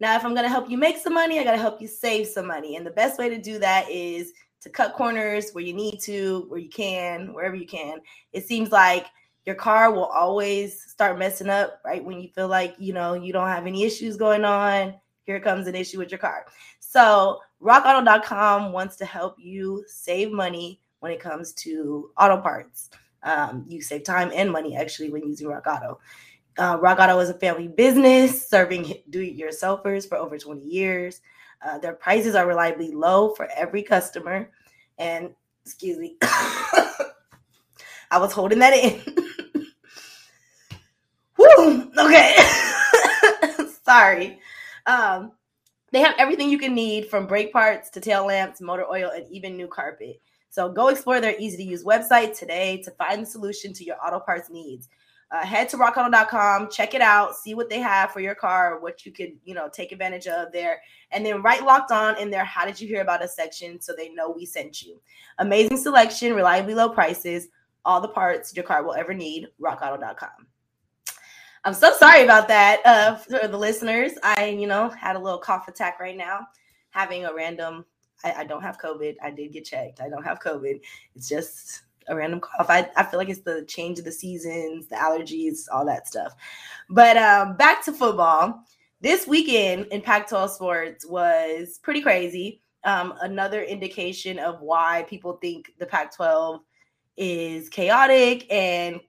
Now, 0.00 0.16
if 0.16 0.24
I'm 0.24 0.34
going 0.34 0.44
to 0.44 0.50
help 0.50 0.68
you 0.68 0.76
make 0.76 0.98
some 0.98 1.14
money, 1.14 1.38
I 1.38 1.44
got 1.44 1.52
to 1.52 1.58
help 1.58 1.80
you 1.80 1.86
save 1.86 2.26
some 2.26 2.46
money. 2.46 2.76
And 2.76 2.86
the 2.86 2.90
best 2.90 3.18
way 3.18 3.28
to 3.28 3.38
do 3.38 3.58
that 3.58 3.88
is 3.90 4.32
to 4.62 4.70
cut 4.70 4.94
corners 4.94 5.52
where 5.52 5.64
you 5.64 5.72
need 5.72 6.00
to, 6.00 6.46
where 6.48 6.58
you 6.58 6.68
can, 6.68 7.32
wherever 7.32 7.54
you 7.54 7.66
can. 7.66 7.98
It 8.32 8.46
seems 8.46 8.70
like 8.72 9.06
your 9.46 9.54
car 9.54 9.92
will 9.92 10.06
always 10.06 10.82
start 10.82 11.18
messing 11.18 11.48
up 11.48 11.80
right 11.84 12.04
when 12.04 12.20
you 12.20 12.28
feel 12.28 12.48
like, 12.48 12.74
you 12.78 12.92
know, 12.92 13.14
you 13.14 13.32
don't 13.32 13.48
have 13.48 13.66
any 13.66 13.84
issues 13.84 14.16
going 14.16 14.44
on. 14.44 14.94
Here 15.24 15.40
comes 15.40 15.66
an 15.66 15.74
issue 15.74 15.98
with 15.98 16.10
your 16.10 16.18
car. 16.18 16.46
So, 16.80 17.40
rockauto.com 17.62 18.72
wants 18.72 18.96
to 18.96 19.04
help 19.04 19.36
you 19.38 19.84
save 19.86 20.32
money 20.32 20.80
when 21.00 21.12
it 21.12 21.20
comes 21.20 21.52
to 21.52 22.10
auto 22.18 22.40
parts. 22.40 22.90
Um, 23.22 23.64
you 23.68 23.82
save 23.82 24.04
time 24.04 24.30
and 24.34 24.50
money 24.50 24.76
actually 24.76 25.10
when 25.10 25.26
using 25.26 25.48
Rock 25.48 25.66
Auto. 25.66 26.00
Uh, 26.58 26.78
Rock 26.80 26.98
Auto 26.98 27.18
is 27.20 27.30
a 27.30 27.34
family 27.34 27.68
business 27.68 28.48
serving 28.48 28.94
do-it-yourselfers 29.10 30.08
for 30.08 30.16
over 30.16 30.38
20 30.38 30.62
years. 30.62 31.20
Uh, 31.62 31.78
their 31.78 31.92
prices 31.92 32.34
are 32.34 32.46
reliably 32.46 32.90
low 32.90 33.34
for 33.34 33.48
every 33.54 33.82
customer. 33.82 34.50
And 34.98 35.34
excuse 35.64 35.98
me, 35.98 36.16
I 36.22 38.18
was 38.18 38.32
holding 38.32 38.58
that 38.60 38.74
in. 38.74 39.00
Woo! 41.36 41.90
Okay. 41.96 42.36
Sorry. 43.84 44.38
Um, 44.86 45.32
They 45.92 46.00
have 46.00 46.14
everything 46.18 46.50
you 46.50 46.58
can 46.58 46.74
need 46.74 47.08
from 47.08 47.26
brake 47.26 47.52
parts 47.52 47.90
to 47.90 48.00
tail 48.00 48.26
lamps, 48.26 48.60
motor 48.60 48.86
oil, 48.86 49.10
and 49.14 49.26
even 49.30 49.56
new 49.56 49.66
carpet. 49.66 50.20
So 50.48 50.68
go 50.68 50.88
explore 50.88 51.20
their 51.20 51.38
easy 51.38 51.56
to 51.58 51.62
use 51.62 51.84
website 51.84 52.36
today 52.38 52.82
to 52.84 52.90
find 52.92 53.22
the 53.22 53.26
solution 53.26 53.72
to 53.74 53.84
your 53.84 53.96
auto 54.04 54.20
parts 54.20 54.50
needs. 54.50 54.88
Uh, 55.32 55.46
head 55.46 55.68
to 55.68 55.76
rockauto.com, 55.76 56.68
check 56.72 56.92
it 56.92 57.00
out, 57.00 57.36
see 57.36 57.54
what 57.54 57.70
they 57.70 57.78
have 57.78 58.10
for 58.10 58.18
your 58.18 58.34
car, 58.34 58.80
what 58.80 59.06
you 59.06 59.12
could, 59.12 59.30
you 59.44 59.54
know, 59.54 59.68
take 59.68 59.92
advantage 59.92 60.26
of 60.26 60.50
there. 60.50 60.82
And 61.12 61.24
then 61.24 61.40
write 61.40 61.64
locked 61.64 61.92
on 61.92 62.18
in 62.18 62.30
there, 62.30 62.44
how 62.44 62.66
did 62.66 62.80
you 62.80 62.88
hear 62.88 63.00
about 63.00 63.22
us 63.22 63.36
section 63.36 63.80
so 63.80 63.94
they 63.94 64.08
know 64.08 64.28
we 64.28 64.44
sent 64.44 64.82
you. 64.82 65.00
Amazing 65.38 65.76
selection, 65.76 66.34
reliably 66.34 66.74
low 66.74 66.88
prices, 66.88 67.46
all 67.84 68.00
the 68.00 68.08
parts 68.08 68.54
your 68.56 68.64
car 68.64 68.82
will 68.82 68.94
ever 68.94 69.14
need, 69.14 69.46
rockauto.com. 69.60 70.48
I'm 71.64 71.74
so 71.74 71.92
sorry 71.92 72.24
about 72.24 72.48
that 72.48 72.80
uh, 72.86 73.16
for 73.16 73.46
the 73.46 73.58
listeners. 73.58 74.12
I, 74.22 74.46
you 74.46 74.66
know, 74.66 74.88
had 74.88 75.16
a 75.16 75.18
little 75.18 75.38
cough 75.38 75.68
attack 75.68 76.00
right 76.00 76.16
now, 76.16 76.46
having 76.90 77.26
a 77.26 77.34
random. 77.34 77.84
I, 78.24 78.32
I, 78.38 78.44
don't 78.44 78.62
have 78.62 78.78
COVID. 78.78 79.16
I 79.22 79.30
did 79.30 79.52
get 79.52 79.66
checked. 79.66 80.00
I 80.00 80.08
don't 80.08 80.24
have 80.24 80.40
COVID. 80.40 80.80
It's 81.14 81.28
just 81.28 81.82
a 82.08 82.16
random 82.16 82.40
cough. 82.40 82.70
I, 82.70 82.90
I 82.96 83.02
feel 83.04 83.18
like 83.18 83.28
it's 83.28 83.42
the 83.42 83.64
change 83.66 83.98
of 83.98 84.06
the 84.06 84.12
seasons, 84.12 84.88
the 84.88 84.96
allergies, 84.96 85.66
all 85.70 85.84
that 85.86 86.06
stuff. 86.06 86.34
But 86.88 87.16
um, 87.18 87.56
back 87.56 87.84
to 87.84 87.92
football. 87.92 88.64
This 89.02 89.26
weekend 89.26 89.86
in 89.86 90.02
Pac 90.02 90.28
12 90.28 90.50
sports 90.50 91.06
was 91.06 91.78
pretty 91.82 92.02
crazy. 92.02 92.60
Um, 92.84 93.14
another 93.20 93.62
indication 93.62 94.38
of 94.38 94.60
why 94.60 95.06
people 95.08 95.34
think 95.34 95.72
the 95.78 95.86
Pac 95.86 96.14
12 96.14 96.60
is 97.16 97.68
chaotic 97.68 98.50
and 98.50 99.00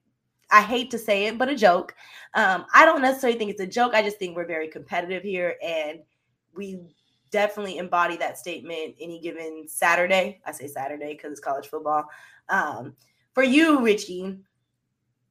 I 0.51 0.61
hate 0.61 0.91
to 0.91 0.97
say 0.97 1.27
it, 1.27 1.37
but 1.37 1.49
a 1.49 1.55
joke. 1.55 1.95
Um, 2.33 2.65
I 2.73 2.85
don't 2.85 3.01
necessarily 3.01 3.39
think 3.39 3.51
it's 3.51 3.61
a 3.61 3.67
joke. 3.67 3.93
I 3.93 4.03
just 4.03 4.17
think 4.17 4.35
we're 4.35 4.45
very 4.45 4.67
competitive 4.67 5.23
here, 5.23 5.55
and 5.63 5.99
we 6.53 6.81
definitely 7.31 7.77
embody 7.77 8.17
that 8.17 8.37
statement 8.37 8.95
any 8.99 9.19
given 9.19 9.65
Saturday. 9.67 10.41
I 10.45 10.51
say 10.51 10.67
Saturday 10.67 11.13
because 11.13 11.31
it's 11.31 11.41
college 11.41 11.67
football. 11.67 12.05
Um, 12.49 12.93
for 13.33 13.43
you, 13.43 13.81
Richie, 13.81 14.37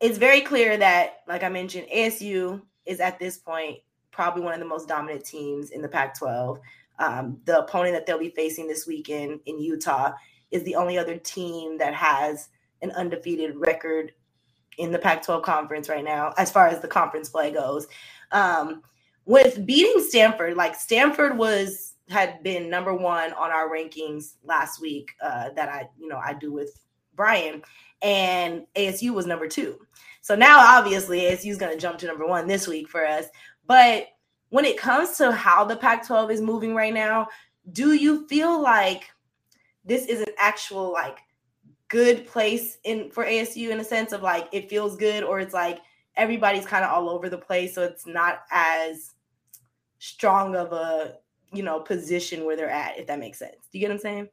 it's 0.00 0.18
very 0.18 0.40
clear 0.40 0.78
that, 0.78 1.20
like 1.28 1.42
I 1.42 1.50
mentioned, 1.50 1.86
ASU 1.94 2.62
is 2.86 3.00
at 3.00 3.18
this 3.18 3.36
point 3.36 3.78
probably 4.10 4.42
one 4.42 4.54
of 4.54 4.60
the 4.60 4.66
most 4.66 4.88
dominant 4.88 5.24
teams 5.24 5.70
in 5.70 5.82
the 5.82 5.88
Pac 5.88 6.18
12. 6.18 6.58
Um, 6.98 7.40
the 7.44 7.60
opponent 7.60 7.94
that 7.94 8.06
they'll 8.06 8.18
be 8.18 8.30
facing 8.30 8.66
this 8.66 8.86
weekend 8.86 9.40
in 9.46 9.60
Utah 9.60 10.12
is 10.50 10.62
the 10.64 10.74
only 10.74 10.98
other 10.98 11.16
team 11.16 11.78
that 11.78 11.94
has 11.94 12.48
an 12.82 12.90
undefeated 12.92 13.56
record 13.56 14.12
in 14.78 14.92
the 14.92 14.98
Pac 14.98 15.22
12 15.22 15.42
conference 15.42 15.88
right 15.88 16.04
now, 16.04 16.32
as 16.36 16.50
far 16.50 16.66
as 16.68 16.80
the 16.80 16.88
conference 16.88 17.28
play 17.28 17.50
goes. 17.50 17.86
Um, 18.32 18.82
with 19.26 19.64
beating 19.66 20.02
Stanford, 20.02 20.56
like 20.56 20.74
Stanford 20.74 21.36
was 21.36 21.94
had 22.08 22.42
been 22.42 22.68
number 22.68 22.92
one 22.92 23.32
on 23.34 23.50
our 23.50 23.68
rankings 23.68 24.34
last 24.42 24.80
week 24.80 25.12
uh, 25.22 25.50
that 25.50 25.68
I, 25.68 25.88
you 25.98 26.08
know, 26.08 26.18
I 26.18 26.34
do 26.34 26.52
with 26.52 26.80
Brian, 27.14 27.62
and 28.02 28.66
ASU 28.74 29.14
was 29.14 29.26
number 29.26 29.46
two. 29.46 29.78
So 30.20 30.34
now 30.34 30.58
obviously 30.78 31.20
ASU 31.20 31.50
is 31.50 31.58
going 31.58 31.72
to 31.72 31.78
jump 31.78 31.98
to 31.98 32.06
number 32.06 32.26
one 32.26 32.46
this 32.46 32.66
week 32.66 32.88
for 32.88 33.06
us. 33.06 33.26
But 33.66 34.08
when 34.50 34.64
it 34.64 34.76
comes 34.76 35.16
to 35.18 35.32
how 35.32 35.64
the 35.64 35.76
Pac 35.76 36.06
12 36.06 36.30
is 36.32 36.40
moving 36.40 36.74
right 36.74 36.92
now, 36.92 37.28
do 37.72 37.92
you 37.92 38.26
feel 38.26 38.60
like 38.60 39.10
this 39.84 40.06
is 40.06 40.20
an 40.20 40.34
actual 40.38 40.92
like 40.92 41.18
good 41.90 42.26
place 42.26 42.78
in 42.84 43.10
for 43.10 43.24
ASU 43.24 43.70
in 43.70 43.80
a 43.80 43.84
sense 43.84 44.12
of 44.12 44.22
like 44.22 44.48
it 44.52 44.70
feels 44.70 44.96
good 44.96 45.22
or 45.22 45.40
it's 45.40 45.52
like 45.52 45.80
everybody's 46.16 46.64
kind 46.64 46.84
of 46.84 46.90
all 46.90 47.10
over 47.10 47.28
the 47.28 47.36
place 47.36 47.74
so 47.74 47.82
it's 47.82 48.06
not 48.06 48.42
as 48.50 49.14
strong 49.98 50.54
of 50.54 50.72
a 50.72 51.16
you 51.52 51.62
know 51.62 51.80
position 51.80 52.44
where 52.44 52.56
they're 52.56 52.70
at 52.70 52.98
if 52.98 53.06
that 53.06 53.18
makes 53.18 53.38
sense. 53.38 53.56
Do 53.70 53.78
you 53.78 53.80
get 53.80 53.88
what 53.88 53.94
I'm 53.94 54.00
saying? 54.00 54.28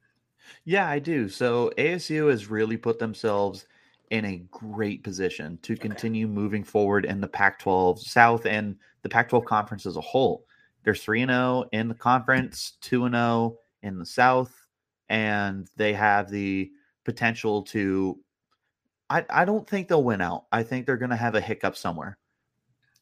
Yeah, 0.63 0.87
I 0.87 0.99
do. 0.99 1.27
So 1.27 1.71
ASU 1.77 2.29
has 2.29 2.49
really 2.49 2.77
put 2.77 2.99
themselves 2.99 3.65
in 4.11 4.23
a 4.23 4.43
great 4.49 5.03
position 5.03 5.59
to 5.63 5.75
continue 5.75 6.25
okay. 6.25 6.33
moving 6.33 6.63
forward 6.63 7.05
in 7.05 7.19
the 7.19 7.27
Pac 7.27 7.59
12 7.59 8.01
South 8.01 8.45
and 8.45 8.77
the 9.01 9.09
Pac 9.09 9.29
12 9.29 9.43
conference 9.43 9.85
as 9.85 9.97
a 9.97 10.01
whole. 10.01 10.45
They're 10.83 10.95
3 10.95 11.23
and 11.23 11.31
0 11.31 11.65
in 11.73 11.89
the 11.89 11.95
conference, 11.95 12.77
2 12.81 13.05
and 13.05 13.15
0 13.15 13.57
in 13.83 13.99
the 13.99 14.05
South, 14.05 14.55
and 15.09 15.67
they 15.75 15.91
have 15.93 16.29
the 16.29 16.71
potential 17.07 17.63
to. 17.63 18.19
I, 19.09 19.25
I 19.29 19.45
don't 19.45 19.65
think 19.65 19.87
they'll 19.87 20.03
win 20.03 20.19
out. 20.19 20.45
I 20.51 20.63
think 20.63 20.85
they're 20.85 20.97
going 20.97 21.11
to 21.11 21.15
have 21.15 21.33
a 21.33 21.41
hiccup 21.41 21.77
somewhere. 21.77 22.17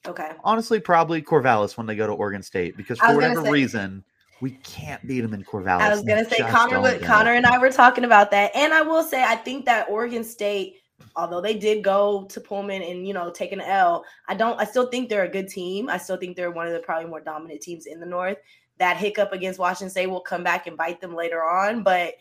Okay. 0.08 0.32
Honestly, 0.44 0.80
probably 0.80 1.20
Corvallis 1.22 1.76
when 1.76 1.88
they 1.88 1.96
go 1.96 2.06
to 2.06 2.14
Oregon 2.14 2.44
State 2.44 2.78
because 2.78 3.00
for 3.00 3.16
whatever 3.16 3.44
say, 3.44 3.52
reason 3.52 4.04
we 4.40 4.52
can't 4.64 5.06
beat 5.08 5.22
them 5.22 5.34
in 5.34 5.44
Corvallis. 5.44 5.82
I 5.82 5.90
was 5.90 6.04
going 6.04 6.24
to 6.24 6.30
say 6.30 6.38
Connor. 6.44 7.00
Connor 7.00 7.34
and 7.34 7.48
I 7.48 7.58
were 7.58 7.72
talking 7.72 8.04
about 8.04 8.30
that, 8.30 8.52
and 8.56 8.72
I 8.72 8.84
will 8.84 9.02
say 9.02 9.24
I 9.24 9.36
think 9.36 9.66
that 9.66 9.90
Oregon 9.90 10.24
State, 10.24 10.76
although 11.16 11.42
they 11.42 11.58
did 11.58 11.84
go 11.84 12.26
to 12.26 12.40
Pullman 12.40 12.84
and 12.84 13.08
you 13.08 13.16
know 13.16 13.32
take 13.32 13.52
an 13.52 13.62
L, 13.62 14.06
I 14.28 14.36
don't. 14.36 14.60
I 14.60 14.66
still 14.66 14.88
think 14.88 15.10
they're 15.10 15.24
a 15.24 15.30
good 15.30 15.48
team. 15.48 15.90
I 15.90 15.98
still 15.98 16.18
think 16.18 16.36
they're 16.36 16.52
one 16.52 16.68
of 16.68 16.74
the 16.74 16.80
probably 16.80 17.10
more 17.10 17.22
dominant 17.22 17.62
teams 17.62 17.88
in 17.88 18.00
the 18.00 18.06
North. 18.06 18.38
That 18.78 18.98
hiccup 18.98 19.34
against 19.34 19.58
Washington 19.58 19.90
State 19.90 20.08
will 20.08 20.22
come 20.22 20.44
back 20.44 20.68
and 20.68 20.78
bite 20.78 21.02
them 21.02 21.16
later 21.16 21.44
on, 21.44 21.82
but. 21.82 22.14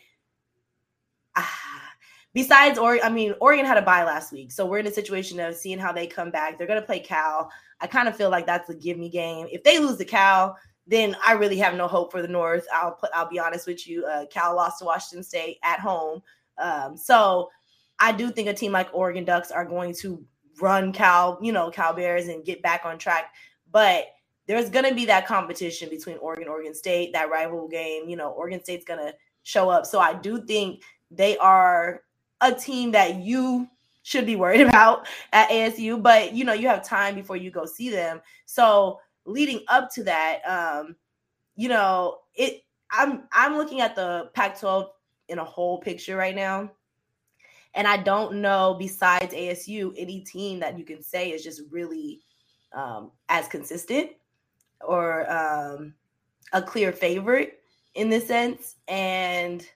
Ah, 1.37 1.93
besides 2.33 2.79
Oregon, 2.79 3.07
I 3.07 3.11
mean, 3.11 3.35
Oregon 3.41 3.67
had 3.67 3.77
a 3.77 3.83
bye 3.83 4.05
last 4.05 4.33
week, 4.33 4.53
so 4.53 4.67
we're 4.67 4.79
in 4.79 4.87
a 4.87 4.93
situation 4.93 5.41
of 5.41 5.55
seeing 5.55 5.79
how 5.79 5.93
they 5.93 6.07
come 6.07 6.31
back. 6.31 6.57
They're 6.57 6.67
going 6.67 6.81
to 6.81 6.87
play 6.87 7.01
Cal. 7.01 7.51
I 7.81 7.87
kind 7.87 8.09
of 8.09 8.17
feel 8.17 8.31
like 8.31 8.47
that's 8.47 8.69
a 8.71 8.75
give 8.75 8.99
me 8.99 9.09
game. 9.09 9.47
If 9.51 9.65
they 9.65 9.79
lose 9.79 9.97
the 9.97 10.05
Cal, 10.05 10.57
then 10.87 11.17
I 11.25 11.33
really 11.33 11.59
have 11.59 11.75
no 11.75 11.89
hope 11.89 12.13
for 12.13 12.23
the 12.23 12.29
North. 12.29 12.67
I'll 12.73 12.93
put. 12.93 13.11
I'll 13.15 13.29
be 13.29 13.39
honest 13.39 13.67
with 13.67 13.87
you. 13.89 14.05
Uh, 14.07 14.27
Cal 14.27 14.55
lost 14.55 14.79
to 14.79 14.85
Washington 14.85 15.25
State 15.25 15.59
at 15.63 15.81
home, 15.81 16.23
um, 16.59 16.97
so 16.97 17.51
I 17.99 18.13
do 18.13 18.31
think 18.31 18.49
a 18.49 18.55
team 18.55 18.73
like 18.73 18.89
Oregon 18.93 19.25
Ducks 19.25 19.51
are 19.51 19.65
going 19.65 19.95
to 20.01 20.25
run 20.61 20.93
Cal, 20.93 21.39
you 21.43 21.53
know, 21.53 21.71
Cal 21.71 21.93
Bears 21.93 22.29
and 22.29 22.45
get 22.45 22.63
back 22.63 22.83
on 22.85 22.99
track. 22.99 23.33
But 23.71 24.07
there's 24.47 24.71
going 24.71 24.85
to 24.89 24.95
be 24.95 25.07
that 25.07 25.27
competition 25.27 25.89
between 25.89 26.19
Oregon, 26.19 26.49
Oregon 26.49 26.75
State, 26.75 27.13
that 27.13 27.31
rival 27.31 27.69
game. 27.69 28.09
You 28.09 28.17
know, 28.17 28.31
Oregon 28.31 28.63
State's 28.63 28.85
going 28.85 29.01
to 29.01 29.15
show 29.43 29.71
up. 29.71 29.87
So 29.87 30.01
I 30.01 30.15
do 30.15 30.45
think 30.45 30.83
they 31.17 31.37
are 31.39 32.03
a 32.41 32.53
team 32.53 32.93
that 32.93 33.17
you 33.17 33.69
should 34.03 34.27
be 34.27 34.37
worried 34.37 34.61
about 34.69 35.07
at 35.33 35.49
ASU, 35.49 36.03
but 36.03 36.33
you 36.33 36.45
know, 36.45 36.53
you 36.53 36.69
have 36.69 36.87
time 36.87 37.15
before 37.15 37.37
you 37.37 37.51
go 37.51 37.65
see 37.65 37.91
them. 37.91 38.21
So 38.47 39.01
leading 39.25 39.61
up 39.69 39.93
to 39.95 40.05
that, 40.05 40.41
um, 40.47 40.97
you 41.57 41.69
know, 41.69 42.19
it 42.35 42.63
I'm 42.91 43.25
I'm 43.33 43.57
looking 43.57 43.81
at 43.81 43.97
the 43.97 44.31
Pac-12 44.35 44.89
in 45.29 45.39
a 45.39 45.45
whole 45.45 45.79
picture 45.79 46.17
right 46.17 46.35
now. 46.35 46.71
And 47.75 47.89
I 47.89 47.97
don't 47.97 48.41
know 48.41 48.77
besides 48.79 49.35
ASU 49.35 49.93
any 49.97 50.21
team 50.21 50.61
that 50.61 50.79
you 50.79 50.85
can 50.85 51.03
say 51.03 51.31
is 51.31 51.43
just 51.43 51.63
really 51.71 52.21
um, 52.73 53.11
as 53.29 53.49
consistent 53.49 54.11
or 54.81 55.31
um, 55.33 55.95
a 56.53 56.63
clear 56.63 56.93
favorite 56.93 57.61
in 57.95 58.09
this 58.09 58.27
sense. 58.27 58.77
And 58.87 59.67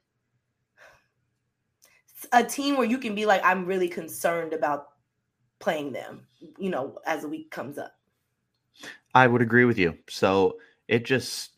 a 2.33 2.45
team 2.45 2.77
where 2.77 2.87
you 2.87 2.99
can 2.99 3.15
be 3.15 3.27
like, 3.27 3.43
I'm 3.45 3.67
really 3.67 3.89
concerned 3.89 4.53
about 4.53 4.89
playing 5.59 5.93
them, 5.93 6.27
you 6.59 6.71
know, 6.71 6.99
as 7.07 7.23
the 7.23 7.29
week 7.29 7.51
comes 7.51 7.79
up. 7.79 7.93
I 9.15 9.27
would 9.27 9.43
agree 9.43 9.65
with 9.65 9.79
you. 9.79 9.97
So 10.09 10.59
it 10.87 11.05
just 11.05 11.53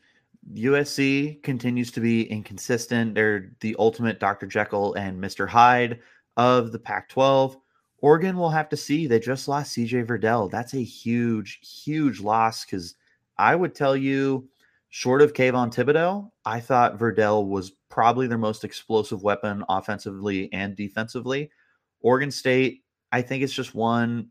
USC 0.54 1.42
continues 1.42 1.90
to 1.92 2.00
be 2.00 2.22
inconsistent. 2.30 3.14
They're 3.14 3.52
the 3.60 3.76
ultimate 3.78 4.20
Dr. 4.20 4.46
Jekyll 4.46 4.94
and 4.94 5.22
Mr. 5.22 5.48
Hyde 5.48 6.00
of 6.36 6.72
the 6.72 6.78
Pac 6.78 7.08
12. 7.08 7.56
Oregon 7.98 8.36
will 8.36 8.50
have 8.50 8.68
to 8.70 8.76
see. 8.76 9.06
They 9.06 9.20
just 9.20 9.48
lost 9.48 9.76
CJ 9.76 10.06
Verdell. 10.06 10.50
That's 10.50 10.74
a 10.74 10.82
huge, 10.82 11.60
huge 11.62 12.20
loss 12.20 12.64
because 12.64 12.94
I 13.36 13.54
would 13.54 13.74
tell 13.74 13.96
you, 13.96 14.48
short 14.90 15.22
of 15.22 15.32
Kayvon 15.32 15.74
Thibodeaux, 15.74 16.30
I 16.44 16.60
thought 16.60 16.98
Verdell 16.98 17.46
was 17.46 17.72
probably 17.88 18.26
their 18.26 18.38
most 18.38 18.64
explosive 18.64 19.22
weapon 19.22 19.64
offensively 19.68 20.52
and 20.52 20.76
defensively. 20.76 21.50
Oregon 22.00 22.30
State, 22.30 22.82
I 23.12 23.22
think 23.22 23.42
it's 23.42 23.52
just 23.52 23.74
one 23.74 24.28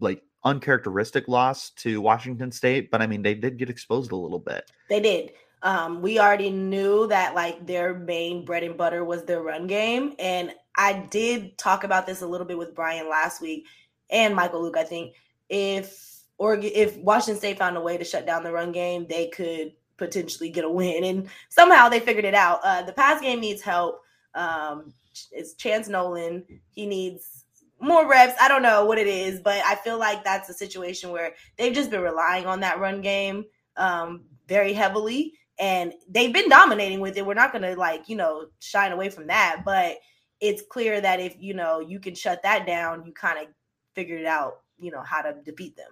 like 0.00 0.22
uncharacteristic 0.44 1.28
loss 1.28 1.70
to 1.70 2.00
Washington 2.00 2.50
State, 2.52 2.90
but 2.90 3.00
I 3.00 3.06
mean 3.06 3.22
they 3.22 3.34
did 3.34 3.56
get 3.56 3.70
exposed 3.70 4.12
a 4.12 4.16
little 4.16 4.38
bit. 4.38 4.70
They 4.90 5.00
did. 5.00 5.32
Um, 5.62 6.02
we 6.02 6.18
already 6.18 6.50
knew 6.50 7.06
that 7.06 7.34
like 7.34 7.66
their 7.66 7.94
main 7.94 8.44
bread 8.44 8.64
and 8.64 8.76
butter 8.76 9.02
was 9.04 9.24
their 9.24 9.42
run 9.42 9.66
game, 9.66 10.14
and 10.18 10.52
I 10.76 11.06
did 11.10 11.56
talk 11.56 11.84
about 11.84 12.06
this 12.06 12.20
a 12.20 12.26
little 12.26 12.46
bit 12.46 12.58
with 12.58 12.74
Brian 12.74 13.08
last 13.08 13.40
week 13.40 13.66
and 14.10 14.34
Michael 14.34 14.60
Luke. 14.60 14.76
I 14.76 14.84
think 14.84 15.14
if 15.48 16.14
or 16.36 16.56
if 16.56 16.96
Washington 16.98 17.38
State 17.38 17.58
found 17.58 17.76
a 17.76 17.80
way 17.80 17.96
to 17.96 18.04
shut 18.04 18.26
down 18.26 18.42
the 18.42 18.52
run 18.52 18.72
game, 18.72 19.06
they 19.08 19.28
could 19.28 19.72
potentially 19.96 20.50
get 20.50 20.64
a 20.64 20.70
win. 20.70 21.04
And 21.04 21.28
somehow 21.48 21.88
they 21.88 22.00
figured 22.00 22.24
it 22.24 22.34
out. 22.34 22.60
Uh, 22.64 22.82
the 22.82 22.92
pass 22.92 23.20
game 23.20 23.40
needs 23.40 23.62
help. 23.62 24.00
Um, 24.34 24.92
it's 25.30 25.54
Chance 25.54 25.88
Nolan. 25.88 26.44
He 26.70 26.86
needs 26.86 27.44
more 27.80 28.08
reps. 28.08 28.34
I 28.40 28.48
don't 28.48 28.62
know 28.62 28.84
what 28.84 28.98
it 28.98 29.06
is, 29.06 29.40
but 29.40 29.62
I 29.64 29.74
feel 29.76 29.98
like 29.98 30.24
that's 30.24 30.48
a 30.48 30.54
situation 30.54 31.10
where 31.10 31.34
they've 31.56 31.74
just 31.74 31.90
been 31.90 32.00
relying 32.00 32.46
on 32.46 32.60
that 32.60 32.80
run 32.80 33.00
game 33.00 33.44
um, 33.76 34.24
very 34.48 34.72
heavily. 34.72 35.34
and 35.58 35.92
they've 36.08 36.32
been 36.32 36.48
dominating 36.48 37.00
with 37.00 37.16
it. 37.16 37.24
We're 37.24 37.34
not 37.34 37.52
gonna 37.52 37.74
like 37.76 38.08
you 38.08 38.16
know 38.16 38.46
shine 38.60 38.92
away 38.92 39.08
from 39.10 39.26
that, 39.28 39.62
but 39.64 39.98
it's 40.40 40.62
clear 40.68 41.00
that 41.00 41.20
if 41.20 41.36
you 41.38 41.54
know 41.54 41.80
you 41.80 42.00
can 42.00 42.14
shut 42.14 42.42
that 42.42 42.66
down, 42.66 43.04
you 43.06 43.12
kind 43.12 43.38
of 43.38 43.46
figured 43.94 44.26
out 44.26 44.62
you 44.78 44.90
know 44.90 45.02
how 45.02 45.22
to 45.22 45.34
defeat 45.44 45.76
them. 45.76 45.90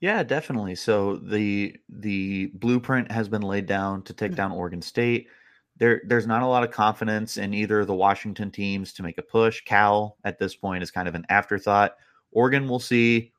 Yeah, 0.00 0.22
definitely. 0.22 0.74
So 0.74 1.16
the 1.16 1.76
the 1.88 2.46
blueprint 2.54 3.10
has 3.10 3.28
been 3.28 3.42
laid 3.42 3.66
down 3.66 4.02
to 4.04 4.12
take 4.12 4.32
Mhm. 4.32 4.36
down 4.36 4.52
Oregon 4.52 4.82
State. 4.82 5.28
There 5.76 6.02
there's 6.06 6.26
not 6.26 6.42
a 6.42 6.46
lot 6.46 6.62
of 6.64 6.70
confidence 6.70 7.36
in 7.38 7.54
either 7.54 7.80
of 7.80 7.86
the 7.86 7.94
Washington 7.94 8.50
teams 8.50 8.92
to 8.94 9.02
make 9.02 9.18
a 9.18 9.22
push. 9.22 9.62
Cal 9.62 10.16
at 10.24 10.38
this 10.38 10.54
point 10.54 10.82
is 10.82 10.90
kind 10.90 11.08
of 11.08 11.14
an 11.14 11.24
afterthought. 11.30 11.96
Oregon 12.32 12.68
we'll 12.68 12.78
see. 12.78 13.32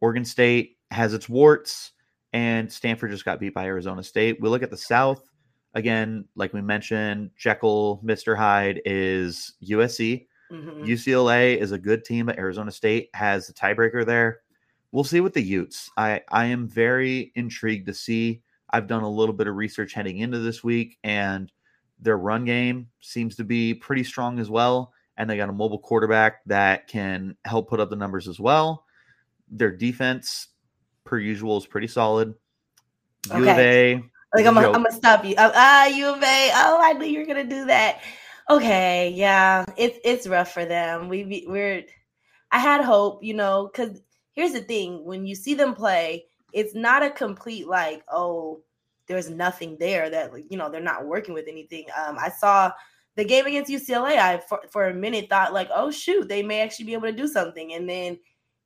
Oregon 0.00 0.24
State 0.24 0.78
has 0.90 1.14
its 1.14 1.28
warts 1.28 1.92
and 2.32 2.70
Stanford 2.70 3.10
just 3.10 3.24
got 3.24 3.40
beat 3.40 3.54
by 3.54 3.64
Arizona 3.64 4.02
State. 4.02 4.40
We 4.40 4.48
look 4.48 4.62
at 4.62 4.70
the 4.70 4.76
South 4.76 5.30
again, 5.74 6.26
like 6.34 6.52
we 6.52 6.60
mentioned, 6.60 7.30
Jekyll, 7.36 8.00
Mr. 8.04 8.36
Hyde 8.36 8.80
is 8.84 9.54
USC. 9.60 10.26
Mhm. 10.52 10.86
UCLA 10.86 11.58
is 11.58 11.72
a 11.72 11.78
good 11.78 12.04
team, 12.04 12.26
but 12.26 12.38
Arizona 12.38 12.70
State 12.70 13.08
has 13.14 13.46
the 13.46 13.52
tiebreaker 13.52 14.04
there. 14.04 14.40
We'll 14.92 15.04
see 15.04 15.20
with 15.20 15.34
the 15.34 15.42
Utes. 15.42 15.90
I, 15.96 16.22
I 16.30 16.46
am 16.46 16.66
very 16.66 17.32
intrigued 17.34 17.86
to 17.86 17.94
see. 17.94 18.42
I've 18.70 18.86
done 18.86 19.02
a 19.02 19.10
little 19.10 19.34
bit 19.34 19.46
of 19.46 19.56
research 19.56 19.92
heading 19.92 20.18
into 20.18 20.38
this 20.38 20.64
week, 20.64 20.98
and 21.04 21.50
their 22.00 22.16
run 22.16 22.44
game 22.44 22.88
seems 23.00 23.36
to 23.36 23.44
be 23.44 23.74
pretty 23.74 24.04
strong 24.04 24.38
as 24.38 24.48
well. 24.48 24.92
And 25.16 25.28
they 25.28 25.36
got 25.36 25.48
a 25.48 25.52
mobile 25.52 25.78
quarterback 25.78 26.44
that 26.46 26.86
can 26.86 27.36
help 27.44 27.68
put 27.68 27.80
up 27.80 27.90
the 27.90 27.96
numbers 27.96 28.28
as 28.28 28.38
well. 28.38 28.84
Their 29.50 29.72
defense, 29.72 30.48
per 31.04 31.18
usual, 31.18 31.58
is 31.58 31.66
pretty 31.66 31.88
solid. 31.88 32.34
U 33.34 33.42
of 33.42 33.48
A, 33.48 34.02
Like 34.34 34.46
I'm. 34.46 34.56
I'm 34.56 34.72
gonna 34.72 34.92
stop 34.92 35.24
you. 35.24 35.34
Uh, 35.36 35.50
ah, 35.54 35.86
U 35.86 36.14
of 36.14 36.22
A. 36.22 36.50
Oh, 36.54 36.78
I 36.80 36.92
knew 36.92 37.06
you 37.06 37.20
were 37.20 37.26
gonna 37.26 37.44
do 37.44 37.66
that. 37.66 38.00
Okay, 38.48 39.12
yeah, 39.14 39.64
it's 39.76 39.98
it's 40.04 40.26
rough 40.26 40.52
for 40.52 40.64
them. 40.64 41.08
We 41.08 41.44
we're. 41.46 41.84
I 42.50 42.58
had 42.58 42.82
hope, 42.82 43.22
you 43.22 43.34
know, 43.34 43.68
because 43.70 44.00
here's 44.38 44.52
the 44.52 44.60
thing: 44.60 45.04
when 45.04 45.26
you 45.26 45.34
see 45.34 45.54
them 45.54 45.74
play, 45.74 46.24
it's 46.52 46.74
not 46.74 47.02
a 47.02 47.10
complete 47.10 47.66
like, 47.66 48.04
oh, 48.10 48.60
there's 49.08 49.28
nothing 49.28 49.76
there 49.80 50.08
that 50.08 50.30
you 50.48 50.56
know 50.56 50.70
they're 50.70 50.80
not 50.80 51.06
working 51.06 51.34
with 51.34 51.46
anything. 51.48 51.86
Um, 52.06 52.16
I 52.18 52.30
saw 52.30 52.70
the 53.16 53.24
game 53.24 53.46
against 53.46 53.70
UCLA. 53.70 54.16
I 54.16 54.38
for, 54.38 54.60
for 54.70 54.86
a 54.86 54.94
minute 54.94 55.28
thought 55.28 55.52
like, 55.52 55.68
oh 55.74 55.90
shoot, 55.90 56.28
they 56.28 56.44
may 56.44 56.60
actually 56.60 56.86
be 56.86 56.92
able 56.92 57.08
to 57.08 57.12
do 57.12 57.26
something, 57.26 57.72
and 57.72 57.90
then 57.90 58.16